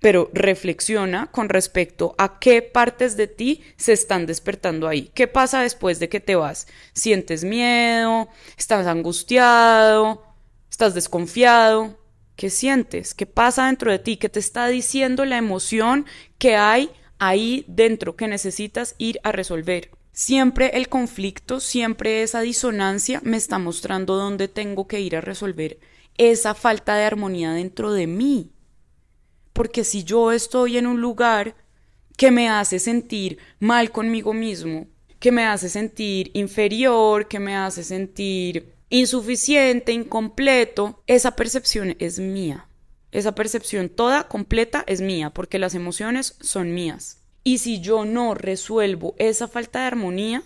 pero 0.00 0.28
reflexiona 0.34 1.30
con 1.30 1.48
respecto 1.48 2.14
a 2.18 2.38
qué 2.38 2.60
partes 2.60 3.16
de 3.16 3.26
ti 3.28 3.62
se 3.76 3.92
están 3.92 4.26
despertando 4.26 4.88
ahí. 4.88 5.10
¿Qué 5.14 5.28
pasa 5.28 5.62
después 5.62 5.98
de 6.00 6.08
que 6.08 6.20
te 6.20 6.34
vas? 6.34 6.66
¿Sientes 6.92 7.44
miedo? 7.44 8.28
¿Estás 8.58 8.86
angustiado? 8.86 10.22
¿Estás 10.68 10.94
desconfiado? 10.94 12.03
¿Qué 12.36 12.50
sientes? 12.50 13.14
¿Qué 13.14 13.26
pasa 13.26 13.66
dentro 13.66 13.90
de 13.90 13.98
ti? 13.98 14.16
¿Qué 14.16 14.28
te 14.28 14.40
está 14.40 14.66
diciendo 14.66 15.24
la 15.24 15.38
emoción 15.38 16.06
que 16.38 16.56
hay 16.56 16.90
ahí 17.18 17.64
dentro 17.68 18.16
que 18.16 18.26
necesitas 18.26 18.96
ir 18.98 19.20
a 19.22 19.30
resolver? 19.30 19.90
Siempre 20.12 20.70
el 20.74 20.88
conflicto, 20.88 21.60
siempre 21.60 22.22
esa 22.22 22.40
disonancia 22.40 23.20
me 23.24 23.36
está 23.36 23.58
mostrando 23.58 24.16
dónde 24.16 24.48
tengo 24.48 24.86
que 24.86 25.00
ir 25.00 25.16
a 25.16 25.20
resolver 25.20 25.78
esa 26.16 26.54
falta 26.54 26.96
de 26.96 27.04
armonía 27.04 27.52
dentro 27.52 27.92
de 27.92 28.06
mí. 28.06 28.50
Porque 29.52 29.84
si 29.84 30.04
yo 30.04 30.32
estoy 30.32 30.78
en 30.78 30.86
un 30.86 31.00
lugar 31.00 31.54
que 32.16 32.30
me 32.30 32.48
hace 32.48 32.78
sentir 32.78 33.38
mal 33.58 33.90
conmigo 33.90 34.32
mismo, 34.32 34.86
que 35.18 35.32
me 35.32 35.44
hace 35.44 35.68
sentir 35.68 36.30
inferior, 36.34 37.28
que 37.28 37.40
me 37.40 37.56
hace 37.56 37.82
sentir 37.82 38.73
insuficiente, 38.90 39.92
incompleto, 39.92 41.02
esa 41.06 41.36
percepción 41.36 41.96
es 41.98 42.18
mía. 42.18 42.68
Esa 43.12 43.34
percepción 43.34 43.88
toda, 43.88 44.28
completa, 44.28 44.84
es 44.86 45.00
mía, 45.00 45.30
porque 45.30 45.58
las 45.58 45.74
emociones 45.74 46.36
son 46.40 46.74
mías. 46.74 47.22
Y 47.44 47.58
si 47.58 47.80
yo 47.80 48.04
no 48.04 48.34
resuelvo 48.34 49.14
esa 49.18 49.48
falta 49.48 49.80
de 49.80 49.86
armonía, 49.86 50.42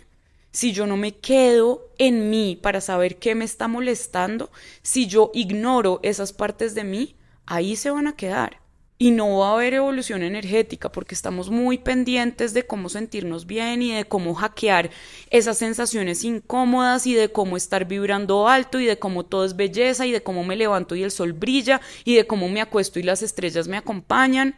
si 0.50 0.72
yo 0.72 0.86
no 0.86 0.96
me 0.96 1.16
quedo 1.16 1.92
en 1.98 2.30
mí 2.30 2.58
para 2.60 2.80
saber 2.80 3.18
qué 3.18 3.34
me 3.34 3.44
está 3.44 3.68
molestando, 3.68 4.50
si 4.82 5.06
yo 5.06 5.30
ignoro 5.34 6.00
esas 6.02 6.32
partes 6.32 6.74
de 6.74 6.84
mí, 6.84 7.16
ahí 7.46 7.76
se 7.76 7.90
van 7.90 8.06
a 8.06 8.16
quedar 8.16 8.67
y 8.98 9.12
no 9.12 9.38
va 9.38 9.50
a 9.50 9.52
haber 9.54 9.74
evolución 9.74 10.22
energética 10.22 10.90
porque 10.90 11.14
estamos 11.14 11.50
muy 11.50 11.78
pendientes 11.78 12.52
de 12.52 12.66
cómo 12.66 12.88
sentirnos 12.88 13.46
bien 13.46 13.80
y 13.80 13.94
de 13.94 14.04
cómo 14.04 14.34
hackear 14.34 14.90
esas 15.30 15.58
sensaciones 15.58 16.24
incómodas 16.24 17.06
y 17.06 17.14
de 17.14 17.30
cómo 17.30 17.56
estar 17.56 17.86
vibrando 17.86 18.48
alto 18.48 18.80
y 18.80 18.86
de 18.86 18.98
cómo 18.98 19.24
todo 19.24 19.44
es 19.44 19.54
belleza 19.54 20.04
y 20.04 20.10
de 20.10 20.22
cómo 20.22 20.42
me 20.42 20.56
levanto 20.56 20.96
y 20.96 21.04
el 21.04 21.12
sol 21.12 21.32
brilla 21.32 21.80
y 22.04 22.16
de 22.16 22.26
cómo 22.26 22.48
me 22.48 22.60
acuesto 22.60 22.98
y 22.98 23.04
las 23.04 23.22
estrellas 23.22 23.68
me 23.68 23.76
acompañan. 23.76 24.56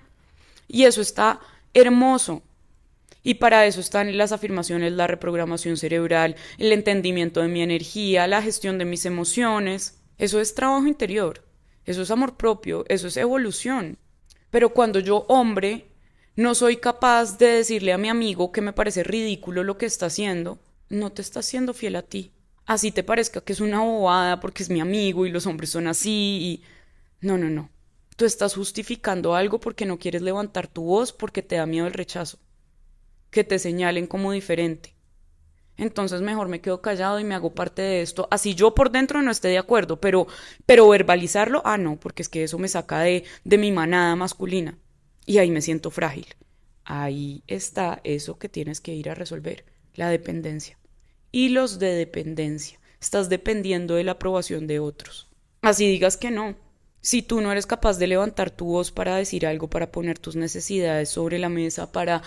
Y 0.67 0.85
eso 0.85 1.03
está 1.03 1.41
hermoso. 1.75 2.43
Y 3.23 3.35
para 3.35 3.67
eso 3.67 3.81
están 3.81 4.17
las 4.17 4.33
afirmaciones, 4.33 4.93
la 4.93 5.07
reprogramación 5.07 5.77
cerebral, 5.77 6.37
el 6.57 6.73
entendimiento 6.73 7.43
de 7.43 7.49
mi 7.49 7.61
energía, 7.63 8.27
la 8.27 8.41
gestión 8.41 8.79
de 8.79 8.87
mis 8.87 9.05
emociones. 9.05 9.99
Eso 10.17 10.41
es 10.41 10.55
trabajo 10.55 10.87
interior, 10.87 11.45
eso 11.85 12.01
es 12.01 12.11
amor 12.11 12.39
propio, 12.39 12.87
eso 12.89 13.09
es 13.09 13.19
evolución. 13.19 13.99
Pero 14.51 14.75
cuando 14.75 14.99
yo, 14.99 15.25
hombre, 15.29 15.87
no 16.37 16.55
soy 16.55 16.77
capaz 16.77 17.39
de 17.39 17.47
decirle 17.47 17.93
a 17.93 17.99
mi 17.99 18.09
amigo 18.09 18.53
que 18.53 18.61
me 18.61 18.73
parece 18.73 19.03
ridículo 19.03 19.65
lo 19.65 19.79
que 19.79 19.87
está 19.87 20.07
haciendo, 20.07 20.59
no 20.89 21.13
te 21.13 21.23
está 21.23 21.43
siendo 21.43 21.75
fiel 21.75 21.97
a 21.97 22.03
ti. 22.03 22.33
Así 22.67 22.93
te 22.93 23.03
parezca 23.03 23.41
que 23.41 23.53
es 23.53 23.61
una 23.61 23.81
bobada 23.81 24.41
porque 24.41 24.63
es 24.63 24.71
mi 24.71 24.81
amigo 24.81 25.27
y 25.27 25.31
los 25.31 25.47
hombres 25.47 25.71
son 25.71 25.87
así 25.87 26.11
y... 26.41 26.63
No, 27.21 27.37
no, 27.37 27.51
no. 27.51 27.71
Tú 28.17 28.25
estás 28.25 28.55
justificando 28.55 29.35
algo 29.35 29.61
porque 29.61 29.87
no 29.87 29.99
quieres 29.99 30.23
levantar 30.23 30.69
tu 30.69 30.83
voz 30.83 31.13
porque 31.13 31.43
te 31.43 31.57
da 31.57 31.67
miedo 31.67 31.87
el 31.87 31.93
rechazo. 31.93 32.39
Que 33.31 33.45
te 33.45 33.59
señalen 33.59 34.07
como 34.07 34.33
diferente. 34.33 34.95
Entonces 35.81 36.21
mejor 36.21 36.49
me 36.49 36.61
quedo 36.61 36.83
callado 36.83 37.19
y 37.19 37.25
me 37.25 37.35
hago 37.35 37.55
parte 37.55 37.81
de 37.81 38.03
esto. 38.03 38.29
Así 38.31 38.55
yo 38.55 38.75
por 38.75 38.91
dentro 38.91 39.23
no 39.23 39.31
esté 39.31 39.49
de 39.49 39.57
acuerdo, 39.57 39.99
pero, 39.99 40.27
pero 40.67 40.87
verbalizarlo, 40.87 41.63
ah, 41.65 41.79
no, 41.79 41.99
porque 41.99 42.21
es 42.21 42.29
que 42.29 42.45
eso 42.45 42.59
me 42.59 42.69
saca 42.69 43.01
de, 43.01 43.25
de 43.45 43.57
mi 43.57 43.73
manada 43.73 44.15
masculina. 44.15 44.79
Y 45.25 45.39
ahí 45.39 45.51
me 45.51 45.63
siento 45.63 45.91
frágil. 45.91 46.27
Ahí 46.85 47.43
está 47.47 48.03
eso 48.05 48.39
que 48.39 48.51
tienes 48.51 48.83
que 48.83 48.95
ir 48.95 49.09
a 49.09 49.15
resolver, 49.15 49.65
la 49.95 50.11
dependencia. 50.11 50.77
Y 51.33 51.49
los 51.49 51.79
de 51.79 51.95
dependencia. 51.95 52.79
Estás 53.01 53.31
dependiendo 53.31 53.95
de 53.95 54.05
la 54.05 54.13
aprobación 54.13 54.67
de 54.67 54.81
otros. 54.81 55.31
Así 55.63 55.87
digas 55.87 56.19
que 56.19 56.31
no, 56.31 56.57
si 57.01 57.23
tú 57.23 57.41
no 57.41 57.53
eres 57.53 57.65
capaz 57.65 57.97
de 57.97 58.07
levantar 58.07 58.51
tu 58.51 58.67
voz 58.67 58.93
para 58.93 59.17
decir 59.17 59.47
algo, 59.47 59.71
para 59.71 59.91
poner 59.91 60.19
tus 60.19 60.37
necesidades 60.37 61.09
sobre 61.09 61.39
la 61.39 61.49
mesa, 61.49 61.91
para, 61.91 62.23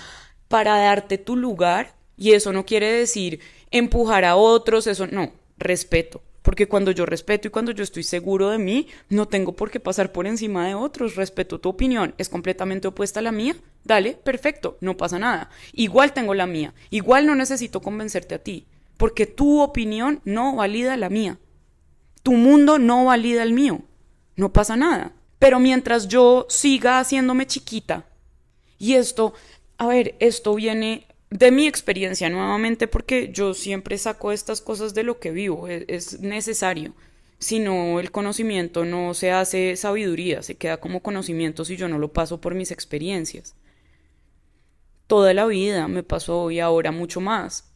para 0.48 0.76
darte 0.80 1.20
tu 1.20 1.36
lugar, 1.36 1.94
y 2.24 2.32
eso 2.32 2.54
no 2.54 2.66
quiere 2.66 2.90
decir 2.90 3.42
empujar 3.70 4.24
a 4.24 4.38
otros, 4.38 4.88
eso 4.88 5.08
no, 5.08 5.34
respeto. 5.58 6.22
Porque 6.42 6.68
cuando 6.68 6.92
yo 6.92 7.06
respeto 7.06 7.48
y 7.48 7.52
cuando 7.52 7.72
yo 7.72 7.84
estoy 7.84 8.04
seguro 8.04 8.50
de 8.50 8.60
mí, 8.60 8.88
no 9.10 9.28
tengo 9.28 9.54
por 9.54 9.72
qué 9.72 9.80
pasar 9.80 10.12
por 10.12 10.26
encima 10.28 10.68
de 10.68 10.76
otros. 10.76 11.16
Respeto 11.16 11.60
tu 11.60 11.70
opinión. 11.70 12.14
¿Es 12.18 12.28
completamente 12.28 12.88
opuesta 12.88 13.20
a 13.20 13.24
la 13.24 13.32
mía? 13.32 13.56
Dale, 13.84 14.14
perfecto, 14.22 14.78
no 14.82 14.98
pasa 14.98 15.20
nada. 15.20 15.50
Igual 15.72 16.14
tengo 16.14 16.34
la 16.34 16.46
mía. 16.46 16.74
Igual 16.90 17.26
no 17.26 17.36
necesito 17.36 17.82
convencerte 17.82 18.36
a 18.36 18.44
ti. 18.44 18.68
Porque 18.98 19.26
tu 19.26 19.62
opinión 19.62 20.22
no 20.26 20.56
valida 20.56 20.98
la 20.98 21.10
mía. 21.10 21.40
Tu 22.24 22.34
mundo 22.34 22.78
no 22.78 23.06
valida 23.06 23.44
el 23.44 23.54
mío 23.54 23.84
no 24.36 24.52
pasa 24.54 24.76
nada. 24.76 25.14
Pero 25.40 25.60
mientras 25.60 26.08
yo 26.08 26.46
siga 26.50 27.00
haciéndome 27.00 27.48
chiquita, 27.48 28.06
y 28.78 28.94
esto, 28.94 29.34
a 29.78 29.88
ver, 29.88 30.16
esto 30.20 30.56
viene 30.56 31.08
de 31.34 31.52
mi 31.52 31.66
experiencia 31.66 32.30
nuevamente 32.30 32.88
porque 32.88 33.32
yo 33.34 33.56
siempre 33.56 33.98
saco 33.98 34.32
estas 34.32 34.62
cosas 34.62 34.94
de 34.94 35.02
lo 35.02 35.20
que 35.20 35.32
vivo, 35.32 35.68
es, 35.68 35.86
es 35.88 36.20
necesario. 36.20 36.94
Si 37.40 37.60
no, 37.60 38.00
el 38.00 38.12
conocimiento 38.12 38.86
no 38.86 39.14
se 39.16 39.32
hace 39.32 39.76
sabiduría, 39.76 40.44
se 40.44 40.56
queda 40.56 40.78
como 40.78 41.02
conocimiento 41.02 41.66
si 41.66 41.76
yo 41.76 41.90
no 41.90 41.98
lo 41.98 42.14
paso 42.14 42.40
por 42.40 42.54
mis 42.54 42.72
experiencias. 42.72 43.56
Toda 45.08 45.34
la 45.34 45.48
vida 45.48 45.88
me 45.88 46.04
pasó 46.04 46.52
y 46.52 46.60
ahora 46.60 46.92
mucho 46.92 47.20
más 47.20 47.73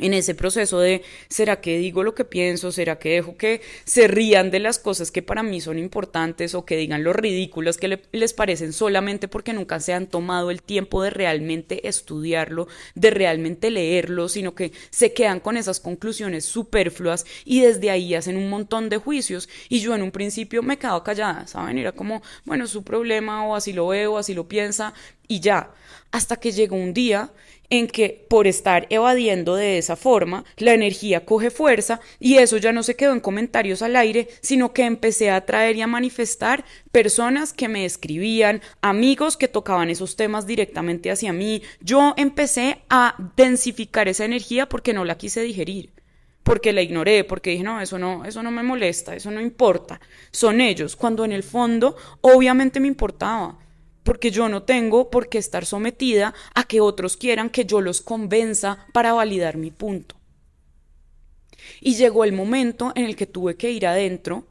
en 0.00 0.14
ese 0.14 0.34
proceso 0.34 0.78
de 0.78 1.02
¿será 1.28 1.60
que 1.60 1.78
digo 1.78 2.02
lo 2.02 2.14
que 2.14 2.24
pienso? 2.24 2.72
¿Será 2.72 2.98
que 2.98 3.10
dejo 3.10 3.36
que 3.36 3.60
se 3.84 4.08
rían 4.08 4.50
de 4.50 4.60
las 4.60 4.78
cosas 4.78 5.10
que 5.10 5.22
para 5.22 5.42
mí 5.42 5.60
son 5.60 5.78
importantes 5.78 6.54
o 6.54 6.64
que 6.64 6.76
digan 6.76 7.04
lo 7.04 7.12
ridículas 7.12 7.76
que 7.76 8.00
les 8.12 8.32
parecen 8.32 8.72
solamente 8.72 9.28
porque 9.28 9.52
nunca 9.52 9.80
se 9.80 9.92
han 9.92 10.06
tomado 10.06 10.50
el 10.50 10.62
tiempo 10.62 11.02
de 11.02 11.10
realmente 11.10 11.88
estudiarlo, 11.88 12.68
de 12.94 13.10
realmente 13.10 13.70
leerlo, 13.70 14.28
sino 14.28 14.54
que 14.54 14.72
se 14.90 15.12
quedan 15.12 15.40
con 15.40 15.56
esas 15.56 15.80
conclusiones 15.80 16.44
superfluas 16.44 17.26
y 17.44 17.60
desde 17.60 17.90
ahí 17.90 18.14
hacen 18.14 18.36
un 18.36 18.48
montón 18.50 18.88
de 18.88 18.98
juicios 18.98 19.48
y 19.68 19.80
yo 19.80 19.94
en 19.94 20.02
un 20.02 20.10
principio 20.10 20.62
me 20.62 20.78
quedaba 20.78 21.02
callada, 21.02 21.46
¿saben? 21.46 21.78
Era 21.78 21.92
como, 21.92 22.22
bueno, 22.44 22.66
su 22.66 22.82
problema 22.82 23.46
o 23.46 23.54
así 23.54 23.72
lo 23.72 23.88
veo, 23.88 24.18
así 24.18 24.34
lo 24.34 24.48
piensa 24.48 24.94
y 25.26 25.40
ya, 25.40 25.70
hasta 26.10 26.36
que 26.36 26.52
llegó 26.52 26.76
un 26.76 26.94
día 26.94 27.30
en 27.70 27.86
que 27.86 28.26
por 28.28 28.46
estar 28.46 28.86
evadiendo 28.90 29.54
de 29.54 29.78
esa 29.78 29.96
forma, 29.96 30.44
la 30.56 30.74
energía 30.74 31.24
coge 31.24 31.50
fuerza 31.50 32.00
y 32.18 32.36
eso 32.36 32.56
ya 32.56 32.72
no 32.72 32.82
se 32.82 32.96
quedó 32.96 33.12
en 33.12 33.20
comentarios 33.20 33.82
al 33.82 33.96
aire, 33.96 34.28
sino 34.40 34.72
que 34.72 34.84
empecé 34.84 35.30
a 35.30 35.44
traer 35.44 35.76
y 35.76 35.82
a 35.82 35.86
manifestar 35.86 36.64
personas 36.92 37.52
que 37.52 37.68
me 37.68 37.84
escribían, 37.84 38.62
amigos 38.80 39.36
que 39.36 39.48
tocaban 39.48 39.90
esos 39.90 40.16
temas 40.16 40.46
directamente 40.46 41.10
hacia 41.10 41.32
mí. 41.32 41.62
Yo 41.80 42.14
empecé 42.16 42.82
a 42.88 43.16
densificar 43.36 44.08
esa 44.08 44.24
energía 44.24 44.68
porque 44.68 44.92
no 44.92 45.04
la 45.04 45.18
quise 45.18 45.42
digerir 45.42 45.90
porque 46.48 46.72
la 46.72 46.80
ignoré, 46.80 47.24
porque 47.24 47.50
dije, 47.50 47.62
no, 47.62 47.78
eso 47.78 47.98
no, 47.98 48.24
eso 48.24 48.42
no 48.42 48.50
me 48.50 48.62
molesta, 48.62 49.14
eso 49.14 49.30
no 49.30 49.38
importa. 49.38 50.00
Son 50.30 50.62
ellos, 50.62 50.96
cuando 50.96 51.26
en 51.26 51.32
el 51.32 51.42
fondo 51.42 51.94
obviamente 52.22 52.80
me 52.80 52.88
importaba 52.88 53.58
porque 54.08 54.30
yo 54.30 54.48
no 54.48 54.62
tengo 54.62 55.10
por 55.10 55.28
qué 55.28 55.36
estar 55.36 55.66
sometida 55.66 56.32
a 56.54 56.64
que 56.64 56.80
otros 56.80 57.18
quieran 57.18 57.50
que 57.50 57.66
yo 57.66 57.82
los 57.82 58.00
convenza 58.00 58.86
para 58.94 59.12
validar 59.12 59.58
mi 59.58 59.70
punto. 59.70 60.14
Y 61.82 61.94
llegó 61.94 62.24
el 62.24 62.32
momento 62.32 62.90
en 62.94 63.04
el 63.04 63.16
que 63.16 63.26
tuve 63.26 63.56
que 63.56 63.70
ir 63.70 63.86
adentro 63.86 64.46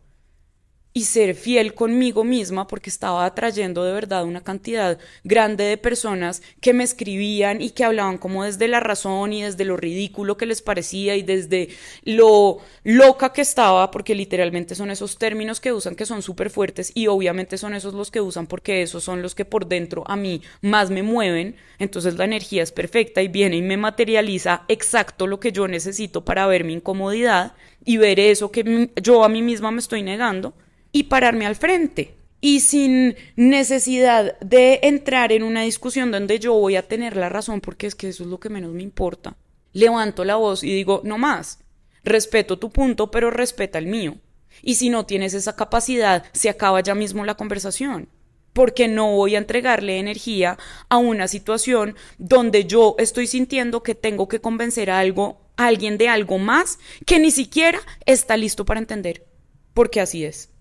y 0.97 1.03
ser 1.03 1.35
fiel 1.35 1.75
conmigo 1.75 2.23
misma 2.23 2.65
porque 2.65 2.89
estaba 2.89 3.23
atrayendo 3.23 3.83
de 3.83 3.93
verdad 3.93 4.25
una 4.25 4.43
cantidad 4.43 4.97
grande 5.23 5.63
de 5.63 5.77
personas 5.77 6.41
que 6.59 6.73
me 6.73 6.83
escribían 6.83 7.61
y 7.61 7.69
que 7.69 7.83
hablaban 7.83 8.17
como 8.17 8.43
desde 8.43 8.67
la 8.67 8.79
razón 8.79 9.31
y 9.31 9.43
desde 9.43 9.63
lo 9.63 9.77
ridículo 9.77 10.37
que 10.37 10.47
les 10.47 10.63
parecía 10.63 11.15
y 11.15 11.21
desde 11.21 11.69
lo 12.03 12.57
loca 12.83 13.31
que 13.31 13.41
estaba, 13.41 13.91
porque 13.91 14.15
literalmente 14.15 14.73
son 14.73 14.89
esos 14.89 15.19
términos 15.19 15.59
que 15.59 15.71
usan 15.71 15.93
que 15.93 16.07
son 16.07 16.23
súper 16.23 16.49
fuertes 16.49 16.91
y 16.95 17.05
obviamente 17.05 17.59
son 17.59 17.75
esos 17.75 17.93
los 17.93 18.09
que 18.09 18.19
usan 18.19 18.47
porque 18.47 18.81
esos 18.81 19.03
son 19.03 19.21
los 19.21 19.35
que 19.35 19.45
por 19.45 19.67
dentro 19.67 20.03
a 20.07 20.15
mí 20.15 20.41
más 20.61 20.89
me 20.89 21.03
mueven, 21.03 21.57
entonces 21.77 22.15
la 22.15 22.25
energía 22.25 22.63
es 22.63 22.71
perfecta 22.71 23.21
y 23.21 23.27
viene 23.27 23.57
y 23.57 23.61
me 23.61 23.77
materializa 23.77 24.63
exacto 24.67 25.27
lo 25.27 25.39
que 25.39 25.51
yo 25.51 25.67
necesito 25.67 26.25
para 26.25 26.47
ver 26.47 26.63
mi 26.63 26.73
incomodidad 26.73 27.53
y 27.85 27.97
ver 27.97 28.19
eso 28.19 28.51
que 28.51 28.89
yo 28.99 29.23
a 29.23 29.29
mí 29.29 29.43
misma 29.43 29.69
me 29.69 29.77
estoy 29.77 30.01
negando 30.01 30.55
y 30.97 31.03
pararme 31.03 31.45
al 31.45 31.55
frente. 31.55 32.15
Y 32.41 32.61
sin 32.61 33.15
necesidad 33.35 34.39
de 34.39 34.79
entrar 34.83 35.31
en 35.31 35.43
una 35.43 35.61
discusión 35.61 36.11
donde 36.11 36.39
yo 36.39 36.53
voy 36.53 36.75
a 36.75 36.87
tener 36.87 37.15
la 37.15 37.29
razón, 37.29 37.61
porque 37.61 37.85
es 37.85 37.93
que 37.93 38.09
eso 38.09 38.23
es 38.23 38.29
lo 38.29 38.39
que 38.39 38.49
menos 38.49 38.73
me 38.73 38.81
importa. 38.81 39.35
Levanto 39.73 40.25
la 40.25 40.37
voz 40.37 40.63
y 40.63 40.73
digo, 40.73 41.01
no 41.03 41.19
más. 41.19 41.59
Respeto 42.03 42.57
tu 42.57 42.71
punto, 42.71 43.11
pero 43.11 43.29
respeta 43.29 43.77
el 43.77 43.85
mío. 43.85 44.15
Y 44.63 44.75
si 44.75 44.89
no 44.89 45.05
tienes 45.05 45.35
esa 45.35 45.55
capacidad, 45.55 46.23
se 46.31 46.49
acaba 46.49 46.81
ya 46.81 46.95
mismo 46.95 47.25
la 47.25 47.35
conversación. 47.35 48.09
Porque 48.53 48.87
no 48.87 49.11
voy 49.11 49.35
a 49.35 49.39
entregarle 49.39 49.99
energía 49.99 50.57
a 50.89 50.97
una 50.97 51.27
situación 51.27 51.95
donde 52.17 52.65
yo 52.65 52.95
estoy 52.97 53.27
sintiendo 53.27 53.83
que 53.83 53.93
tengo 53.93 54.27
que 54.27 54.41
convencer 54.41 54.89
a 54.89 54.97
algo, 54.97 55.41
a 55.57 55.67
alguien 55.67 55.99
de 55.99 56.09
algo 56.09 56.39
más 56.39 56.79
que 57.05 57.19
ni 57.19 57.29
siquiera 57.29 57.79
está 58.07 58.35
listo 58.35 58.65
para 58.65 58.79
entender. 58.79 59.27
Porque 59.75 60.01
así 60.01 60.25
es. 60.25 60.56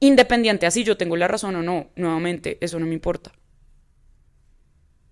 Independiente 0.00 0.66
así 0.66 0.82
yo 0.82 0.96
tengo 0.96 1.16
la 1.16 1.28
razón 1.28 1.56
o 1.56 1.62
no, 1.62 1.90
nuevamente, 1.94 2.56
eso 2.62 2.80
no 2.80 2.86
me 2.86 2.94
importa. 2.94 3.32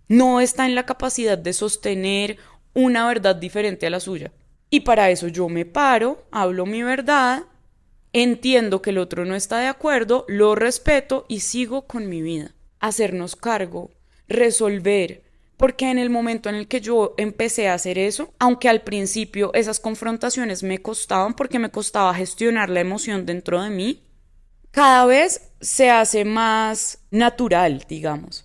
No 0.08 0.40
está 0.40 0.64
en 0.64 0.74
la 0.74 0.86
capacidad 0.86 1.36
de 1.36 1.52
sostener 1.52 2.38
una 2.72 3.06
verdad 3.06 3.36
diferente 3.36 3.86
a 3.86 3.90
la 3.90 4.00
suya. 4.00 4.32
Y 4.70 4.80
para 4.80 5.10
eso 5.10 5.28
yo 5.28 5.48
me 5.50 5.66
paro, 5.66 6.26
hablo 6.30 6.64
mi 6.64 6.82
verdad, 6.82 7.44
entiendo 8.14 8.80
que 8.80 8.90
el 8.90 8.98
otro 8.98 9.26
no 9.26 9.34
está 9.34 9.58
de 9.58 9.66
acuerdo, 9.66 10.24
lo 10.28 10.54
respeto 10.54 11.26
y 11.28 11.40
sigo 11.40 11.86
con 11.86 12.08
mi 12.08 12.22
vida. 12.22 12.54
Hacernos 12.80 13.36
cargo, 13.36 13.90
resolver, 14.26 15.22
porque 15.58 15.90
en 15.90 15.98
el 15.98 16.08
momento 16.08 16.48
en 16.48 16.54
el 16.54 16.68
que 16.68 16.80
yo 16.80 17.14
empecé 17.18 17.68
a 17.68 17.74
hacer 17.74 17.98
eso, 17.98 18.32
aunque 18.38 18.68
al 18.70 18.82
principio 18.82 19.52
esas 19.52 19.80
confrontaciones 19.80 20.62
me 20.62 20.78
costaban 20.78 21.34
porque 21.34 21.58
me 21.58 21.70
costaba 21.70 22.14
gestionar 22.14 22.70
la 22.70 22.80
emoción 22.80 23.26
dentro 23.26 23.62
de 23.62 23.70
mí, 23.70 24.07
cada 24.70 25.06
vez 25.06 25.50
se 25.60 25.90
hace 25.90 26.24
más 26.24 26.98
natural, 27.10 27.84
digamos. 27.88 28.44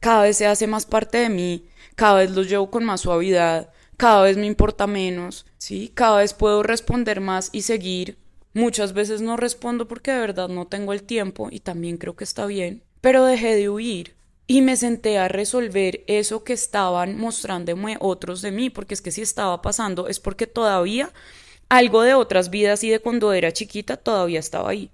Cada 0.00 0.24
vez 0.24 0.36
se 0.36 0.46
hace 0.46 0.66
más 0.66 0.84
parte 0.84 1.18
de 1.18 1.28
mí, 1.30 1.66
cada 1.94 2.18
vez 2.18 2.30
lo 2.32 2.42
llevo 2.42 2.70
con 2.70 2.84
más 2.84 3.02
suavidad, 3.02 3.70
cada 3.96 4.22
vez 4.22 4.36
me 4.36 4.46
importa 4.46 4.86
menos, 4.86 5.46
¿sí? 5.56 5.90
Cada 5.94 6.18
vez 6.18 6.34
puedo 6.34 6.62
responder 6.62 7.20
más 7.20 7.48
y 7.52 7.62
seguir. 7.62 8.18
Muchas 8.52 8.92
veces 8.92 9.20
no 9.20 9.36
respondo 9.36 9.88
porque 9.88 10.12
de 10.12 10.20
verdad 10.20 10.48
no 10.48 10.66
tengo 10.66 10.92
el 10.92 11.02
tiempo 11.02 11.48
y 11.50 11.60
también 11.60 11.96
creo 11.96 12.14
que 12.14 12.24
está 12.24 12.46
bien, 12.46 12.82
pero 13.00 13.24
dejé 13.24 13.56
de 13.56 13.70
huir 13.70 14.14
y 14.46 14.60
me 14.60 14.76
senté 14.76 15.18
a 15.18 15.28
resolver 15.28 16.04
eso 16.06 16.44
que 16.44 16.52
estaban 16.52 17.16
mostrándome 17.16 17.96
otros 17.98 18.42
de 18.42 18.50
mí, 18.50 18.68
porque 18.68 18.94
es 18.94 19.00
que 19.00 19.10
si 19.10 19.22
estaba 19.22 19.62
pasando 19.62 20.06
es 20.08 20.20
porque 20.20 20.46
todavía 20.46 21.10
algo 21.68 22.02
de 22.02 22.14
otras 22.14 22.50
vidas 22.50 22.84
y 22.84 22.90
de 22.90 23.00
cuando 23.00 23.32
era 23.32 23.52
chiquita 23.52 23.96
todavía 23.96 24.40
estaba 24.40 24.70
ahí 24.70 24.90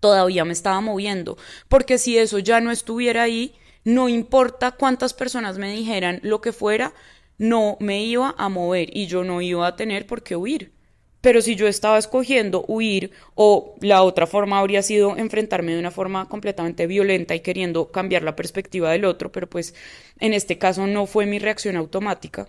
todavía 0.00 0.44
me 0.44 0.52
estaba 0.52 0.80
moviendo, 0.80 1.36
porque 1.68 1.98
si 1.98 2.18
eso 2.18 2.38
ya 2.38 2.60
no 2.60 2.70
estuviera 2.70 3.22
ahí, 3.22 3.54
no 3.84 4.08
importa 4.08 4.72
cuántas 4.72 5.14
personas 5.14 5.58
me 5.58 5.72
dijeran 5.72 6.20
lo 6.22 6.40
que 6.40 6.52
fuera, 6.52 6.92
no 7.38 7.76
me 7.80 8.04
iba 8.04 8.34
a 8.36 8.48
mover 8.48 8.94
y 8.94 9.06
yo 9.06 9.24
no 9.24 9.40
iba 9.40 9.66
a 9.66 9.76
tener 9.76 10.06
por 10.06 10.22
qué 10.22 10.36
huir. 10.36 10.72
Pero 11.20 11.42
si 11.42 11.54
yo 11.54 11.66
estaba 11.68 11.98
escogiendo 11.98 12.64
huir 12.66 13.10
o 13.34 13.74
la 13.80 14.02
otra 14.02 14.26
forma 14.26 14.58
habría 14.58 14.82
sido 14.82 15.16
enfrentarme 15.16 15.72
de 15.72 15.78
una 15.78 15.90
forma 15.90 16.28
completamente 16.28 16.86
violenta 16.86 17.34
y 17.34 17.40
queriendo 17.40 17.90
cambiar 17.90 18.22
la 18.22 18.36
perspectiva 18.36 18.90
del 18.90 19.04
otro, 19.04 19.30
pero 19.30 19.48
pues 19.48 19.74
en 20.18 20.32
este 20.32 20.56
caso 20.56 20.86
no 20.86 21.06
fue 21.06 21.26
mi 21.26 21.38
reacción 21.38 21.76
automática, 21.76 22.48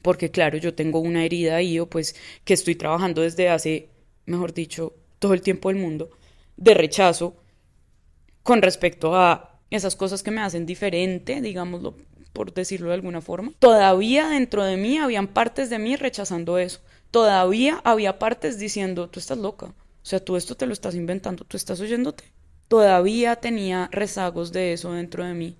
porque 0.00 0.30
claro, 0.30 0.56
yo 0.56 0.74
tengo 0.74 1.00
una 1.00 1.24
herida 1.24 1.56
ahí 1.56 1.78
o 1.78 1.86
pues 1.86 2.16
que 2.44 2.54
estoy 2.54 2.76
trabajando 2.76 3.22
desde 3.22 3.50
hace, 3.50 3.88
mejor 4.24 4.54
dicho, 4.54 4.94
todo 5.18 5.34
el 5.34 5.42
tiempo 5.42 5.68
del 5.68 5.78
mundo, 5.78 6.10
de 6.60 6.74
rechazo 6.74 7.34
con 8.44 8.62
respecto 8.62 9.16
a 9.16 9.58
esas 9.70 9.96
cosas 9.96 10.22
que 10.22 10.30
me 10.30 10.40
hacen 10.40 10.64
diferente, 10.64 11.40
digámoslo 11.40 11.96
por 12.32 12.54
decirlo 12.54 12.88
de 12.88 12.94
alguna 12.94 13.20
forma. 13.20 13.52
Todavía 13.58 14.28
dentro 14.28 14.64
de 14.64 14.76
mí 14.76 14.98
habían 14.98 15.26
partes 15.26 15.68
de 15.68 15.80
mí 15.80 15.96
rechazando 15.96 16.58
eso 16.58 16.80
todavía 17.10 17.80
había 17.84 18.18
partes 18.18 18.58
diciendo, 18.58 19.08
tú 19.08 19.20
estás 19.20 19.38
loca, 19.38 19.66
o 19.66 19.74
sea, 20.02 20.24
tú 20.24 20.36
esto 20.36 20.54
te 20.54 20.66
lo 20.66 20.72
estás 20.72 20.94
inventando, 20.94 21.44
tú 21.44 21.56
estás 21.56 21.80
oyéndote. 21.80 22.24
Todavía 22.68 23.36
tenía 23.36 23.88
rezagos 23.90 24.52
de 24.52 24.72
eso 24.72 24.92
dentro 24.92 25.24
de 25.24 25.34
mí. 25.34 25.56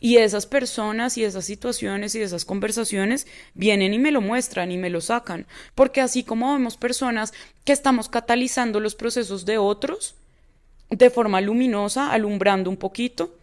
Y 0.00 0.16
esas 0.16 0.46
personas 0.46 1.16
y 1.16 1.24
esas 1.24 1.44
situaciones 1.44 2.14
y 2.14 2.20
esas 2.20 2.44
conversaciones 2.44 3.26
vienen 3.54 3.94
y 3.94 3.98
me 3.98 4.10
lo 4.10 4.20
muestran 4.20 4.72
y 4.72 4.78
me 4.78 4.90
lo 4.90 5.00
sacan. 5.00 5.46
Porque 5.74 6.00
así 6.00 6.24
como 6.24 6.52
vemos 6.52 6.76
personas 6.76 7.32
que 7.64 7.72
estamos 7.72 8.08
catalizando 8.08 8.80
los 8.80 8.94
procesos 8.94 9.44
de 9.44 9.58
otros 9.58 10.14
de 10.96 11.10
forma 11.10 11.40
luminosa, 11.40 12.12
alumbrando 12.12 12.70
un 12.70 12.76
poquito, 12.76 13.36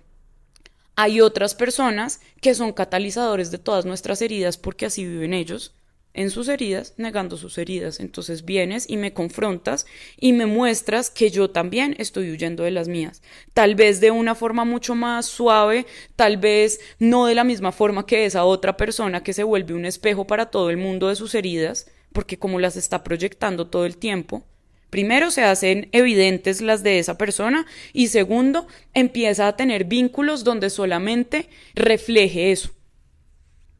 hay 0.95 1.21
otras 1.21 1.55
personas 1.55 2.21
que 2.41 2.53
son 2.53 2.73
catalizadores 2.73 3.51
de 3.51 3.57
todas 3.57 3.85
nuestras 3.85 4.21
heridas 4.21 4.57
porque 4.57 4.85
así 4.85 5.05
viven 5.05 5.33
ellos 5.33 5.73
en 6.13 6.29
sus 6.29 6.49
heridas, 6.49 6.93
negando 6.97 7.37
sus 7.37 7.57
heridas. 7.57 7.99
Entonces 7.99 8.43
vienes 8.43 8.89
y 8.89 8.97
me 8.97 9.13
confrontas 9.13 9.85
y 10.17 10.33
me 10.33 10.45
muestras 10.45 11.09
que 11.09 11.29
yo 11.29 11.49
también 11.49 11.95
estoy 11.97 12.31
huyendo 12.31 12.63
de 12.63 12.71
las 12.71 12.87
mías. 12.87 13.21
Tal 13.53 13.75
vez 13.75 14.01
de 14.01 14.11
una 14.11 14.35
forma 14.35 14.65
mucho 14.65 14.95
más 14.95 15.25
suave, 15.25 15.85
tal 16.15 16.37
vez 16.37 16.79
no 16.99 17.25
de 17.25 17.35
la 17.35 17.43
misma 17.43 17.71
forma 17.71 18.05
que 18.05 18.25
esa 18.25 18.43
otra 18.43 18.77
persona 18.77 19.23
que 19.23 19.33
se 19.33 19.43
vuelve 19.43 19.73
un 19.73 19.85
espejo 19.85 20.27
para 20.27 20.47
todo 20.47 20.69
el 20.69 20.77
mundo 20.77 21.07
de 21.07 21.15
sus 21.15 21.33
heridas, 21.33 21.89
porque 22.13 22.37
como 22.37 22.59
las 22.59 22.75
está 22.75 23.03
proyectando 23.03 23.67
todo 23.67 23.85
el 23.85 23.97
tiempo, 23.97 24.43
Primero, 24.91 25.31
se 25.31 25.41
hacen 25.41 25.89
evidentes 25.93 26.61
las 26.61 26.83
de 26.83 26.99
esa 26.99 27.17
persona 27.17 27.65
y 27.93 28.09
segundo, 28.09 28.67
empieza 28.93 29.47
a 29.47 29.55
tener 29.55 29.85
vínculos 29.85 30.43
donde 30.43 30.69
solamente 30.69 31.49
refleje 31.73 32.51
eso, 32.51 32.71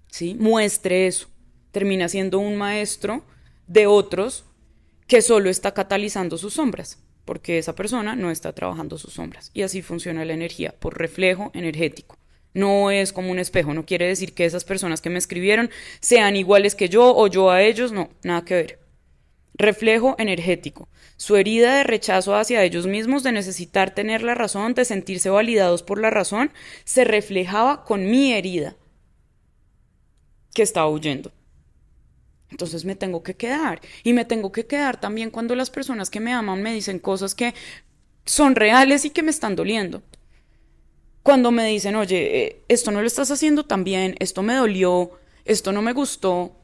¿sí? 0.07 0.35
Muestre 0.39 1.05
eso 1.05 1.27
termina 1.71 2.07
siendo 2.09 2.39
un 2.39 2.55
maestro 2.55 3.25
de 3.67 3.87
otros 3.87 4.45
que 5.05 5.21
solo 5.21 5.49
está 5.49 5.73
catalizando 5.73 6.37
sus 6.37 6.53
sombras, 6.53 6.97
porque 7.25 7.57
esa 7.57 7.75
persona 7.75 8.15
no 8.15 8.31
está 8.31 8.53
trabajando 8.53 8.97
sus 8.97 9.13
sombras. 9.13 9.51
Y 9.53 9.63
así 9.63 9.81
funciona 9.81 10.23
la 10.23 10.33
energía, 10.33 10.73
por 10.79 10.97
reflejo 10.97 11.51
energético. 11.53 12.17
No 12.53 12.89
es 12.89 13.11
como 13.11 13.31
un 13.31 13.39
espejo, 13.39 13.73
no 13.73 13.85
quiere 13.85 14.07
decir 14.07 14.33
que 14.33 14.45
esas 14.45 14.63
personas 14.63 15.01
que 15.01 15.09
me 15.09 15.19
escribieron 15.19 15.69
sean 15.99 16.37
iguales 16.37 16.75
que 16.75 16.87
yo 16.87 17.13
o 17.13 17.27
yo 17.27 17.49
a 17.49 17.61
ellos, 17.61 17.91
no, 17.91 18.09
nada 18.23 18.45
que 18.45 18.53
ver. 18.53 18.79
Reflejo 19.61 20.15
energético. 20.17 20.89
Su 21.17 21.35
herida 21.35 21.75
de 21.75 21.83
rechazo 21.83 22.35
hacia 22.35 22.63
ellos 22.63 22.87
mismos, 22.87 23.21
de 23.21 23.31
necesitar 23.31 23.93
tener 23.93 24.23
la 24.23 24.33
razón, 24.33 24.73
de 24.73 24.85
sentirse 24.85 25.29
validados 25.29 25.83
por 25.83 26.01
la 26.01 26.09
razón, 26.09 26.51
se 26.83 27.03
reflejaba 27.03 27.85
con 27.85 28.09
mi 28.09 28.33
herida 28.33 28.75
que 30.55 30.63
estaba 30.63 30.89
huyendo. 30.89 31.31
Entonces 32.49 32.85
me 32.85 32.95
tengo 32.95 33.21
que 33.21 33.35
quedar. 33.35 33.81
Y 34.03 34.13
me 34.13 34.25
tengo 34.25 34.51
que 34.51 34.65
quedar 34.65 34.99
también 34.99 35.29
cuando 35.29 35.55
las 35.55 35.69
personas 35.69 36.09
que 36.09 36.19
me 36.19 36.33
aman 36.33 36.63
me 36.63 36.73
dicen 36.73 36.97
cosas 36.97 37.35
que 37.35 37.53
son 38.25 38.55
reales 38.55 39.05
y 39.05 39.11
que 39.11 39.21
me 39.21 39.29
están 39.29 39.55
doliendo. 39.55 40.01
Cuando 41.21 41.51
me 41.51 41.67
dicen, 41.67 41.95
oye, 41.95 42.45
eh, 42.45 42.63
esto 42.67 42.89
no 42.89 42.99
lo 42.99 43.05
estás 43.05 43.29
haciendo 43.29 43.63
tan 43.63 43.83
bien, 43.83 44.15
esto 44.17 44.41
me 44.41 44.55
dolió, 44.55 45.11
esto 45.45 45.71
no 45.71 45.83
me 45.83 45.93
gustó, 45.93 46.55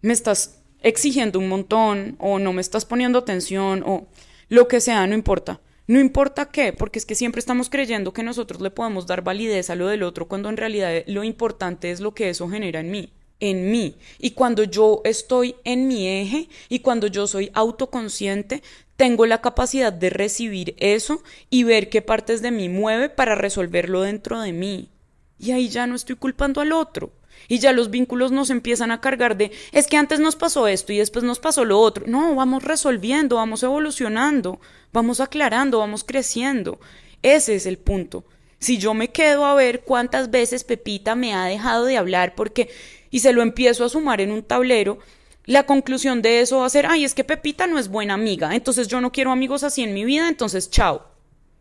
me 0.00 0.12
estás 0.12 0.59
exigiendo 0.82 1.38
un 1.38 1.48
montón 1.48 2.16
o 2.18 2.38
no 2.38 2.52
me 2.52 2.60
estás 2.60 2.84
poniendo 2.84 3.18
atención 3.18 3.82
o 3.86 4.06
lo 4.48 4.68
que 4.68 4.80
sea, 4.80 5.06
no 5.06 5.14
importa. 5.14 5.60
No 5.86 5.98
importa 5.98 6.46
qué, 6.46 6.72
porque 6.72 7.00
es 7.00 7.06
que 7.06 7.16
siempre 7.16 7.40
estamos 7.40 7.68
creyendo 7.68 8.12
que 8.12 8.22
nosotros 8.22 8.60
le 8.60 8.70
podemos 8.70 9.06
dar 9.06 9.22
validez 9.22 9.70
a 9.70 9.74
lo 9.74 9.88
del 9.88 10.04
otro 10.04 10.28
cuando 10.28 10.48
en 10.48 10.56
realidad 10.56 11.02
lo 11.06 11.24
importante 11.24 11.90
es 11.90 12.00
lo 12.00 12.14
que 12.14 12.30
eso 12.30 12.48
genera 12.48 12.80
en 12.80 12.90
mí 12.90 13.12
en 13.40 13.70
mí. 13.70 13.96
Y 14.18 14.32
cuando 14.32 14.62
yo 14.64 15.00
estoy 15.04 15.56
en 15.64 15.88
mi 15.88 16.06
eje 16.06 16.48
y 16.68 16.80
cuando 16.80 17.06
yo 17.06 17.26
soy 17.26 17.50
autoconsciente, 17.54 18.62
tengo 18.96 19.26
la 19.26 19.40
capacidad 19.40 19.92
de 19.92 20.10
recibir 20.10 20.74
eso 20.78 21.22
y 21.48 21.64
ver 21.64 21.88
qué 21.88 22.02
partes 22.02 22.42
de 22.42 22.50
mí 22.50 22.68
mueve 22.68 23.08
para 23.08 23.34
resolverlo 23.34 24.02
dentro 24.02 24.40
de 24.40 24.52
mí. 24.52 24.90
Y 25.38 25.52
ahí 25.52 25.70
ya 25.70 25.86
no 25.86 25.94
estoy 25.94 26.16
culpando 26.16 26.60
al 26.60 26.72
otro. 26.72 27.10
Y 27.48 27.58
ya 27.58 27.72
los 27.72 27.90
vínculos 27.90 28.32
nos 28.32 28.50
empiezan 28.50 28.90
a 28.90 29.00
cargar 29.00 29.36
de, 29.36 29.50
es 29.72 29.86
que 29.86 29.96
antes 29.96 30.20
nos 30.20 30.36
pasó 30.36 30.68
esto 30.68 30.92
y 30.92 30.98
después 30.98 31.24
nos 31.24 31.38
pasó 31.38 31.64
lo 31.64 31.78
otro. 31.78 32.06
No, 32.06 32.34
vamos 32.34 32.62
resolviendo, 32.62 33.36
vamos 33.36 33.62
evolucionando, 33.62 34.60
vamos 34.92 35.20
aclarando, 35.20 35.78
vamos 35.78 36.04
creciendo. 36.04 36.78
Ese 37.22 37.54
es 37.54 37.66
el 37.66 37.78
punto. 37.78 38.24
Si 38.58 38.78
yo 38.78 38.94
me 38.94 39.08
quedo 39.08 39.46
a 39.46 39.54
ver 39.54 39.82
cuántas 39.82 40.30
veces 40.30 40.64
Pepita 40.64 41.14
me 41.14 41.34
ha 41.34 41.44
dejado 41.46 41.86
de 41.86 41.96
hablar 41.96 42.34
porque 42.34 42.68
y 43.10 43.20
se 43.20 43.32
lo 43.32 43.42
empiezo 43.42 43.84
a 43.84 43.88
sumar 43.88 44.20
en 44.20 44.30
un 44.30 44.42
tablero, 44.42 44.98
la 45.46 45.64
conclusión 45.64 46.22
de 46.22 46.40
eso 46.40 46.58
va 46.58 46.66
a 46.66 46.70
ser, 46.70 46.86
ay, 46.86 47.04
es 47.04 47.14
que 47.14 47.24
Pepita 47.24 47.66
no 47.66 47.78
es 47.78 47.88
buena 47.88 48.14
amiga, 48.14 48.54
entonces 48.54 48.86
yo 48.86 49.00
no 49.00 49.10
quiero 49.10 49.32
amigos 49.32 49.64
así 49.64 49.82
en 49.82 49.94
mi 49.94 50.04
vida, 50.04 50.28
entonces 50.28 50.70
chao. 50.70 51.09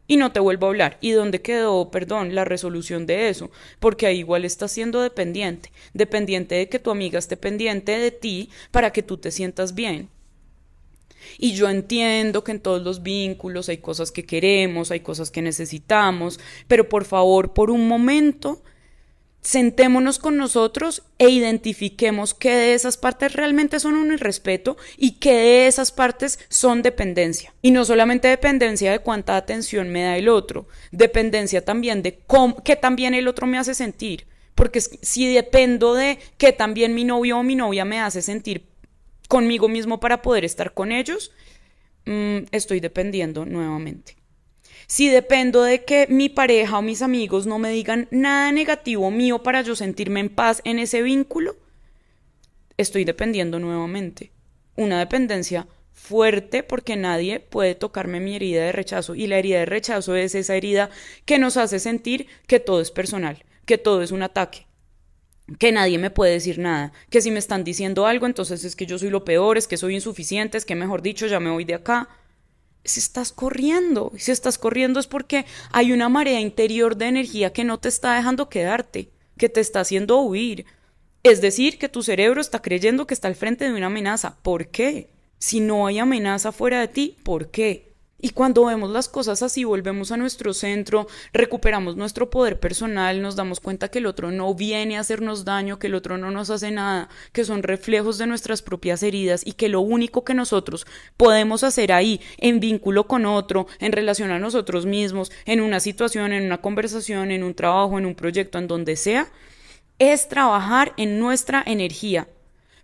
Y 0.09 0.17
no 0.17 0.31
te 0.31 0.39
vuelvo 0.39 0.65
a 0.65 0.69
hablar. 0.69 0.97
¿Y 1.01 1.11
dónde 1.11 1.43
quedó, 1.43 1.91
perdón, 1.91 2.33
la 2.33 2.43
resolución 2.43 3.05
de 3.05 3.29
eso? 3.29 3.51
Porque 3.79 4.07
ahí 4.07 4.17
igual 4.17 4.43
estás 4.43 4.71
siendo 4.71 5.01
dependiente, 5.01 5.71
dependiente 5.93 6.55
de 6.55 6.67
que 6.67 6.79
tu 6.79 6.89
amiga 6.89 7.19
esté 7.19 7.37
pendiente 7.37 7.91
de 7.91 8.09
ti 8.09 8.49
para 8.71 8.91
que 8.91 9.03
tú 9.03 9.17
te 9.17 9.29
sientas 9.29 9.75
bien. 9.75 10.09
Y 11.37 11.53
yo 11.53 11.69
entiendo 11.69 12.43
que 12.43 12.53
en 12.53 12.59
todos 12.59 12.81
los 12.81 13.03
vínculos 13.03 13.69
hay 13.69 13.77
cosas 13.77 14.11
que 14.11 14.25
queremos, 14.25 14.89
hay 14.89 15.01
cosas 15.01 15.29
que 15.29 15.43
necesitamos, 15.43 16.39
pero 16.67 16.89
por 16.89 17.05
favor, 17.05 17.53
por 17.53 17.69
un 17.69 17.87
momento, 17.87 18.63
sentémonos 19.41 20.19
con 20.19 20.37
nosotros 20.37 21.03
e 21.17 21.29
identifiquemos 21.29 22.33
qué 22.33 22.51
de 22.51 22.73
esas 22.73 22.97
partes 22.97 23.33
realmente 23.33 23.79
son 23.79 23.95
un 23.95 24.11
irrespeto 24.11 24.77
y 24.97 25.13
qué 25.13 25.33
de 25.33 25.67
esas 25.67 25.91
partes 25.91 26.39
son 26.49 26.81
dependencia. 26.81 27.53
Y 27.61 27.71
no 27.71 27.85
solamente 27.85 28.27
dependencia 28.27 28.91
de 28.91 28.99
cuánta 28.99 29.37
atención 29.37 29.89
me 29.89 30.03
da 30.03 30.17
el 30.17 30.29
otro, 30.29 30.67
dependencia 30.91 31.63
también 31.63 32.03
de 32.03 32.19
cómo, 32.27 32.63
qué 32.63 32.75
también 32.75 33.13
el 33.13 33.27
otro 33.27 33.47
me 33.47 33.57
hace 33.57 33.73
sentir. 33.73 34.27
Porque 34.55 34.81
si 34.81 35.33
dependo 35.33 35.93
de 35.93 36.19
qué 36.37 36.51
también 36.51 36.93
mi 36.93 37.05
novio 37.05 37.37
o 37.37 37.43
mi 37.43 37.55
novia 37.55 37.85
me 37.85 38.01
hace 38.01 38.21
sentir 38.21 38.67
conmigo 39.29 39.69
mismo 39.69 40.01
para 40.01 40.21
poder 40.21 40.43
estar 40.43 40.73
con 40.73 40.91
ellos, 40.91 41.31
mm, 42.05 42.39
estoy 42.51 42.81
dependiendo 42.81 43.45
nuevamente. 43.45 44.18
Si 44.91 45.07
dependo 45.07 45.61
de 45.61 45.85
que 45.85 46.07
mi 46.09 46.29
pareja 46.29 46.79
o 46.79 46.81
mis 46.81 47.03
amigos 47.03 47.45
no 47.45 47.59
me 47.59 47.69
digan 47.69 48.07
nada 48.09 48.51
negativo 48.51 49.11
mío 49.11 49.43
para 49.43 49.61
yo 49.61 49.75
sentirme 49.75 50.19
en 50.19 50.29
paz 50.29 50.61
en 50.63 50.79
ese 50.79 51.03
vínculo, 51.03 51.57
estoy 52.75 53.05
dependiendo 53.05 53.59
nuevamente. 53.59 54.31
Una 54.75 54.97
dependencia 54.97 55.67
fuerte 55.93 56.63
porque 56.63 56.95
nadie 56.95 57.39
puede 57.39 57.75
tocarme 57.75 58.19
mi 58.19 58.35
herida 58.35 58.63
de 58.63 58.71
rechazo 58.71 59.13
y 59.13 59.27
la 59.27 59.37
herida 59.37 59.59
de 59.59 59.67
rechazo 59.67 60.15
es 60.15 60.33
esa 60.33 60.55
herida 60.55 60.89
que 61.25 61.37
nos 61.37 61.55
hace 61.57 61.77
sentir 61.77 62.25
que 62.47 62.59
todo 62.59 62.81
es 62.81 62.89
personal, 62.89 63.45
que 63.65 63.77
todo 63.77 64.01
es 64.01 64.09
un 64.09 64.23
ataque, 64.23 64.65
que 65.59 65.71
nadie 65.71 65.99
me 65.99 66.09
puede 66.09 66.31
decir 66.31 66.57
nada, 66.57 66.93
que 67.11 67.21
si 67.21 67.29
me 67.29 67.37
están 67.37 67.63
diciendo 67.63 68.07
algo 68.07 68.25
entonces 68.25 68.63
es 68.63 68.75
que 68.75 68.87
yo 68.87 68.97
soy 68.97 69.11
lo 69.11 69.23
peor, 69.23 69.59
es 69.59 69.67
que 69.67 69.77
soy 69.77 69.93
insuficiente, 69.93 70.57
es 70.57 70.65
que 70.65 70.73
mejor 70.73 71.03
dicho 71.03 71.27
ya 71.27 71.39
me 71.39 71.51
voy 71.51 71.63
de 71.63 71.75
acá 71.75 72.09
si 72.89 72.99
estás 72.99 73.31
corriendo, 73.31 74.11
si 74.17 74.31
estás 74.31 74.57
corriendo 74.57 74.99
es 74.99 75.07
porque 75.07 75.45
hay 75.71 75.91
una 75.91 76.09
marea 76.09 76.39
interior 76.41 76.97
de 76.97 77.05
energía 77.05 77.53
que 77.53 77.63
no 77.63 77.77
te 77.77 77.87
está 77.87 78.15
dejando 78.15 78.49
quedarte, 78.49 79.09
que 79.37 79.47
te 79.47 79.61
está 79.61 79.81
haciendo 79.81 80.19
huir. 80.21 80.65
Es 81.21 81.39
decir, 81.39 81.77
que 81.77 81.87
tu 81.87 82.01
cerebro 82.01 82.41
está 82.41 82.61
creyendo 82.61 83.05
que 83.05 83.13
está 83.13 83.27
al 83.27 83.35
frente 83.35 83.65
de 83.65 83.73
una 83.73 83.87
amenaza. 83.87 84.37
¿Por 84.41 84.69
qué? 84.69 85.09
Si 85.37 85.59
no 85.59 85.85
hay 85.85 85.99
amenaza 85.99 86.51
fuera 86.51 86.79
de 86.79 86.87
ti, 86.87 87.17
¿por 87.23 87.51
qué? 87.51 87.88
Y 88.21 88.31
cuando 88.31 88.65
vemos 88.65 88.89
las 88.89 89.07
cosas 89.07 89.41
así, 89.41 89.63
volvemos 89.63 90.11
a 90.11 90.17
nuestro 90.17 90.53
centro, 90.53 91.07
recuperamos 91.31 91.95
nuestro 91.95 92.29
poder 92.29 92.59
personal, 92.59 93.21
nos 93.21 93.35
damos 93.35 93.59
cuenta 93.59 93.89
que 93.89 93.99
el 93.99 94.05
otro 94.05 94.31
no 94.31 94.53
viene 94.53 94.97
a 94.97 95.01
hacernos 95.01 95.45
daño, 95.45 95.79
que 95.79 95.87
el 95.87 95.95
otro 95.95 96.17
no 96.17 96.29
nos 96.29 96.49
hace 96.49 96.71
nada, 96.71 97.09
que 97.31 97.45
son 97.45 97.63
reflejos 97.63 98.17
de 98.17 98.27
nuestras 98.27 98.61
propias 98.61 99.03
heridas 99.03 99.43
y 99.45 99.53
que 99.53 99.69
lo 99.69 99.81
único 99.81 100.23
que 100.23 100.33
nosotros 100.33 100.85
podemos 101.15 101.63
hacer 101.63 101.91
ahí, 101.91 102.19
en 102.37 102.59
vínculo 102.59 103.07
con 103.07 103.25
otro, 103.25 103.67
en 103.79 103.93
relación 103.93 104.31
a 104.31 104.39
nosotros 104.39 104.85
mismos, 104.85 105.31
en 105.45 105.61
una 105.61 105.79
situación, 105.79 106.33
en 106.33 106.43
una 106.43 106.59
conversación, 106.59 107.31
en 107.31 107.43
un 107.43 107.53
trabajo, 107.53 107.97
en 107.97 108.05
un 108.05 108.15
proyecto, 108.15 108.57
en 108.57 108.67
donde 108.67 108.95
sea, 108.95 109.31
es 109.97 110.27
trabajar 110.27 110.93
en 110.97 111.19
nuestra 111.19 111.63
energía, 111.65 112.27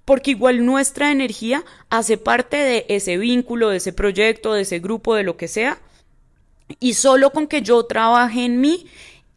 porque 0.05 0.31
igual 0.31 0.65
nuestra 0.65 1.11
energía 1.11 1.63
hace 1.89 2.17
parte 2.17 2.57
de 2.57 2.85
ese 2.89 3.17
vínculo, 3.17 3.69
de 3.69 3.77
ese 3.77 3.91
proyecto, 3.91 4.53
de 4.53 4.61
ese 4.61 4.79
grupo, 4.79 5.15
de 5.15 5.23
lo 5.23 5.35
que 5.35 5.47
sea, 5.47 5.79
y 6.79 6.93
solo 6.93 7.31
con 7.31 7.47
que 7.47 7.61
yo 7.61 7.83
trabaje 7.85 8.45
en 8.45 8.61
mí, 8.61 8.85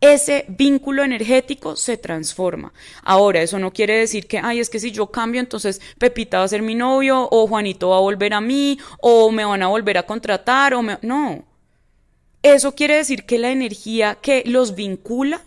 ese 0.00 0.44
vínculo 0.48 1.02
energético 1.02 1.74
se 1.74 1.96
transforma. 1.96 2.72
Ahora, 3.02 3.42
eso 3.42 3.58
no 3.58 3.72
quiere 3.72 3.98
decir 3.98 4.28
que, 4.28 4.38
ay, 4.38 4.60
es 4.60 4.70
que 4.70 4.78
si 4.78 4.92
yo 4.92 5.08
cambio, 5.08 5.40
entonces 5.40 5.80
Pepita 5.98 6.38
va 6.38 6.44
a 6.44 6.48
ser 6.48 6.62
mi 6.62 6.74
novio, 6.74 7.28
o 7.30 7.48
Juanito 7.48 7.88
va 7.88 7.96
a 7.96 8.00
volver 8.00 8.34
a 8.34 8.40
mí, 8.40 8.78
o 9.00 9.32
me 9.32 9.44
van 9.44 9.62
a 9.62 9.68
volver 9.68 9.98
a 9.98 10.04
contratar, 10.04 10.74
o 10.74 10.82
me... 10.82 10.98
No. 11.02 11.44
Eso 12.42 12.74
quiere 12.76 12.96
decir 12.96 13.24
que 13.24 13.38
la 13.38 13.50
energía 13.50 14.16
que 14.22 14.44
los 14.46 14.76
vincula 14.76 15.42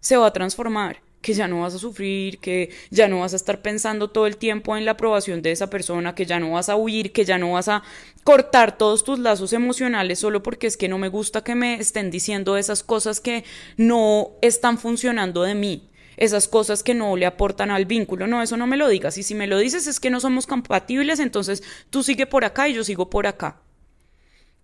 se 0.00 0.16
va 0.16 0.28
a 0.28 0.32
transformar 0.32 1.05
que 1.26 1.34
ya 1.34 1.48
no 1.48 1.62
vas 1.62 1.74
a 1.74 1.80
sufrir, 1.80 2.38
que 2.38 2.70
ya 2.90 3.08
no 3.08 3.18
vas 3.18 3.32
a 3.32 3.36
estar 3.36 3.60
pensando 3.60 4.10
todo 4.10 4.28
el 4.28 4.36
tiempo 4.36 4.76
en 4.76 4.84
la 4.84 4.92
aprobación 4.92 5.42
de 5.42 5.50
esa 5.50 5.68
persona, 5.68 6.14
que 6.14 6.24
ya 6.24 6.38
no 6.38 6.52
vas 6.52 6.68
a 6.68 6.76
huir, 6.76 7.10
que 7.10 7.24
ya 7.24 7.36
no 7.36 7.54
vas 7.54 7.66
a 7.66 7.82
cortar 8.22 8.78
todos 8.78 9.02
tus 9.02 9.18
lazos 9.18 9.52
emocionales 9.52 10.20
solo 10.20 10.44
porque 10.44 10.68
es 10.68 10.76
que 10.76 10.88
no 10.88 10.98
me 10.98 11.08
gusta 11.08 11.42
que 11.42 11.56
me 11.56 11.80
estén 11.80 12.12
diciendo 12.12 12.56
esas 12.56 12.84
cosas 12.84 13.18
que 13.18 13.42
no 13.76 14.34
están 14.40 14.78
funcionando 14.78 15.42
de 15.42 15.56
mí 15.56 15.90
esas 16.16 16.46
cosas 16.46 16.84
que 16.84 16.94
no 16.94 17.14
le 17.16 17.26
aportan 17.26 17.70
al 17.70 17.84
vínculo. 17.84 18.26
No, 18.26 18.40
eso 18.40 18.56
no 18.56 18.66
me 18.66 18.78
lo 18.78 18.88
digas. 18.88 19.18
Y 19.18 19.22
si 19.22 19.34
me 19.34 19.46
lo 19.46 19.58
dices 19.58 19.86
es 19.86 20.00
que 20.00 20.08
no 20.08 20.18
somos 20.18 20.46
compatibles, 20.46 21.18
entonces 21.18 21.62
tú 21.90 22.02
sigue 22.02 22.24
por 22.24 22.46
acá 22.46 22.70
y 22.70 22.72
yo 22.72 22.84
sigo 22.84 23.10
por 23.10 23.26
acá. 23.26 23.60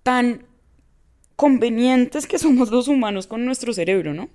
Tan 0.03 0.47
convenientes 1.37 2.27
que 2.27 2.39
somos 2.39 2.71
los 2.71 2.89
humanos 2.89 3.27
con 3.27 3.45
nuestro 3.45 3.75
cerebro, 3.75 4.15
¿no? 4.15 4.31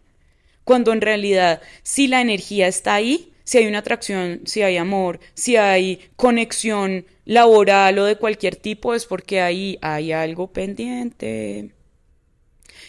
Cuando 0.67 0.91
en 0.91 0.99
realidad 0.99 1.61
si 1.81 2.07
la 2.07 2.19
energía 2.19 2.67
está 2.67 2.95
ahí, 2.95 3.31
si 3.45 3.57
hay 3.57 3.67
una 3.67 3.77
atracción, 3.77 4.41
si 4.43 4.63
hay 4.63 4.75
amor, 4.75 5.21
si 5.33 5.55
hay 5.55 6.01
conexión 6.17 7.05
laboral 7.23 7.97
o 7.99 8.03
de 8.03 8.17
cualquier 8.17 8.57
tipo, 8.57 8.93
es 8.93 9.05
porque 9.05 9.39
ahí 9.39 9.79
hay 9.81 10.11
algo 10.11 10.51
pendiente. 10.51 11.71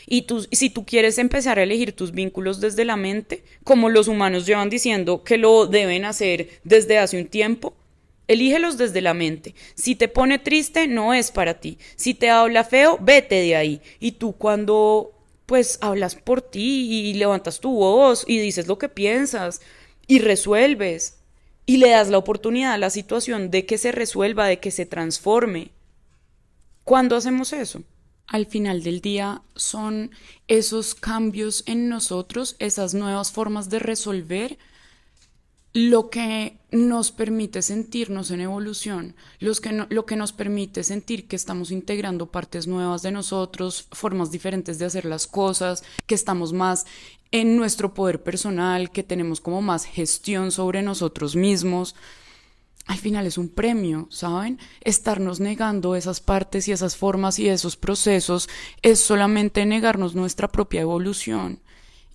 Y 0.07 0.23
tú, 0.23 0.45
si 0.51 0.71
tú 0.71 0.85
quieres 0.85 1.19
empezar 1.19 1.61
a 1.61 1.63
elegir 1.63 1.93
tus 1.93 2.11
vínculos 2.11 2.59
desde 2.59 2.85
la 2.85 2.97
mente, 2.97 3.45
como 3.63 3.91
los 3.91 4.09
humanos 4.09 4.45
llevan 4.45 4.71
diciendo 4.71 5.23
que 5.23 5.39
lo 5.39 5.69
deben 5.69 6.05
hacer 6.05 6.49
desde 6.65 6.99
hace 6.99 7.17
un 7.21 7.29
tiempo, 7.29 7.77
elígelos 8.27 8.77
desde 8.77 9.03
la 9.03 9.15
mente. 9.15 9.55
Si 9.77 9.95
te 9.95 10.09
pone 10.09 10.41
triste, 10.41 10.89
no 10.89 11.15
es 11.15 11.31
para 11.31 11.61
ti. 11.61 11.79
Si 11.95 12.13
te 12.13 12.29
habla 12.29 12.65
feo, 12.65 12.99
vete 13.01 13.37
de 13.37 13.55
ahí. 13.55 13.81
Y 14.01 14.13
tú 14.13 14.33
cuando 14.33 15.13
pues 15.49 15.79
hablas 15.81 16.15
por 16.15 16.43
ti 16.43 17.09
y 17.09 17.15
levantas 17.15 17.59
tu 17.59 17.73
voz 17.73 18.23
y 18.29 18.39
dices 18.39 18.67
lo 18.67 18.77
que 18.77 18.91
piensas 18.91 19.63
y 20.07 20.19
resuelves 20.19 21.21
y 21.65 21.79
le 21.79 21.89
das 21.89 22.11
la 22.11 22.19
oportunidad 22.19 22.75
a 22.75 22.79
la 22.79 22.91
situación 22.91 23.51
de 23.51 23.65
que 23.65 23.79
se 23.79 23.91
resuelva, 23.91 24.47
de 24.47 24.61
que 24.61 24.71
se 24.71 24.85
transforme. 24.85 25.71
¿Cuándo 26.85 27.17
hacemos 27.17 27.55
eso? 27.55 27.83
Al 28.27 28.45
final 28.45 28.83
del 28.83 29.01
día 29.01 29.41
son 29.57 30.11
esos 30.49 30.95
cambios 30.95 31.65
en 31.65 31.89
nosotros, 31.89 32.55
esas 32.59 32.93
nuevas 32.93 33.33
formas 33.33 33.71
de 33.71 33.79
resolver 33.79 34.59
lo 35.73 36.11
que 36.11 36.59
nos 36.71 37.13
permite 37.13 37.63
sentirnos 37.63 38.31
en 38.31 38.41
evolución, 38.41 39.15
que 39.39 39.87
lo 39.89 40.07
que 40.07 40.17
nos 40.17 40.33
permite 40.33 40.83
sentir 40.83 41.29
que 41.29 41.37
estamos 41.37 41.71
integrando 41.71 42.27
partes 42.27 42.67
nuevas 42.67 43.03
de 43.03 43.13
nosotros, 43.13 43.87
formas 43.93 44.31
diferentes 44.31 44.79
de 44.79 44.87
hacer 44.87 45.05
las 45.05 45.27
cosas, 45.27 45.85
que 46.07 46.15
estamos 46.15 46.53
más 46.53 46.87
en 47.31 47.57
nuestro 47.57 47.95
poder 47.95 48.23
personal, 48.23 48.91
que 48.91 49.03
tenemos 49.03 49.41
como 49.41 49.61
más 49.61 49.85
gestión 49.85 50.51
sobre 50.51 50.83
nosotros 50.83 51.37
mismos. 51.37 51.95
Al 52.87 52.97
final 52.97 53.27
es 53.27 53.37
un 53.37 53.51
premio, 53.51 54.09
¿saben? 54.11 54.59
Estarnos 54.81 55.41
negando 55.41 55.95
esas 55.95 56.21
partes 56.21 56.69
y 56.69 56.73
esas 56.73 56.97
formas 56.97 57.39
y 57.39 57.49
esos 57.49 57.77
procesos 57.77 58.49
es 58.81 59.01
solamente 59.01 59.67
negarnos 59.67 60.15
nuestra 60.15 60.49
propia 60.49 60.81
evolución 60.81 61.61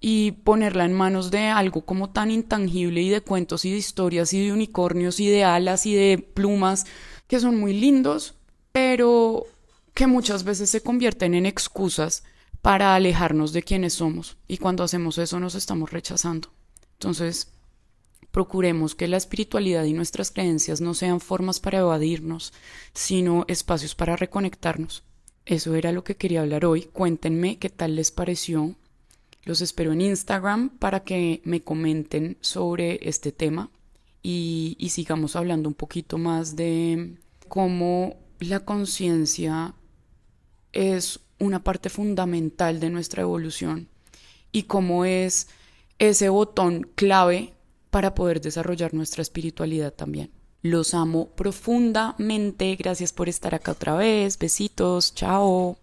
y 0.05 0.31
ponerla 0.31 0.83
en 0.83 0.91
manos 0.91 1.31
de 1.31 1.47
algo 1.47 1.85
como 1.85 2.09
tan 2.09 2.29
intangible 2.29 3.01
y 3.01 3.07
de 3.07 3.21
cuentos 3.21 3.63
y 3.63 3.71
de 3.71 3.77
historias 3.77 4.33
y 4.33 4.45
de 4.45 4.51
unicornios 4.51 5.21
y 5.21 5.29
de 5.29 5.45
alas 5.45 5.85
y 5.85 5.95
de 5.95 6.17
plumas 6.17 6.85
que 7.25 7.39
son 7.39 7.57
muy 7.57 7.71
lindos, 7.71 8.35
pero 8.73 9.45
que 9.93 10.05
muchas 10.05 10.43
veces 10.43 10.69
se 10.69 10.83
convierten 10.83 11.35
en 11.35 11.45
excusas 11.45 12.25
para 12.61 12.95
alejarnos 12.95 13.53
de 13.53 13.63
quienes 13.63 13.93
somos 13.93 14.35
y 14.45 14.57
cuando 14.57 14.83
hacemos 14.83 15.17
eso 15.17 15.39
nos 15.39 15.55
estamos 15.55 15.89
rechazando. 15.89 16.49
Entonces, 16.95 17.53
procuremos 18.29 18.95
que 18.95 19.07
la 19.07 19.15
espiritualidad 19.15 19.85
y 19.85 19.93
nuestras 19.93 20.31
creencias 20.31 20.81
no 20.81 20.95
sean 20.95 21.21
formas 21.21 21.61
para 21.61 21.79
evadirnos, 21.79 22.51
sino 22.93 23.45
espacios 23.47 23.95
para 23.95 24.17
reconectarnos. 24.17 25.03
Eso 25.45 25.75
era 25.75 25.93
lo 25.93 26.03
que 26.03 26.17
quería 26.17 26.41
hablar 26.41 26.65
hoy. 26.65 26.89
Cuéntenme 26.91 27.57
qué 27.57 27.69
tal 27.69 27.95
les 27.95 28.11
pareció 28.11 28.75
los 29.43 29.61
espero 29.61 29.91
en 29.91 30.01
Instagram 30.01 30.69
para 30.69 31.03
que 31.03 31.41
me 31.43 31.61
comenten 31.61 32.37
sobre 32.41 32.99
este 33.07 33.31
tema 33.31 33.69
y, 34.21 34.77
sigamos 34.89 35.35
hablando 35.35 35.67
un 35.67 35.75
poquito 35.75 36.17
más 36.17 36.55
de 36.55 37.17
cómo 37.49 38.15
la 38.39 38.61
conciencia 38.61 39.73
es 40.71 41.19
una 41.39 41.63
parte 41.63 41.89
fundamental 41.89 42.79
de 42.79 42.89
nuestra 42.89 43.23
evolución 43.23 43.89
y 44.51 44.63
cómo 44.63 45.03
es 45.03 45.49
ese 45.99 46.29
botón 46.29 46.89
clave 46.95 47.53
para 47.89 48.15
poder 48.15 48.39
desarrollar 48.39 48.93
nuestra 48.93 49.21
espiritualidad 49.21 49.93
también. 49.93 50.31
Los 50.61 50.93
amo 50.93 51.27
profundamente. 51.35 52.75
Gracias 52.77 53.11
por 53.11 53.27
estar 53.27 53.53
acá 53.53 53.73
otra 53.73 53.95
vez. 53.95 54.39
Besitos. 54.39 55.13
Chao. 55.13 55.82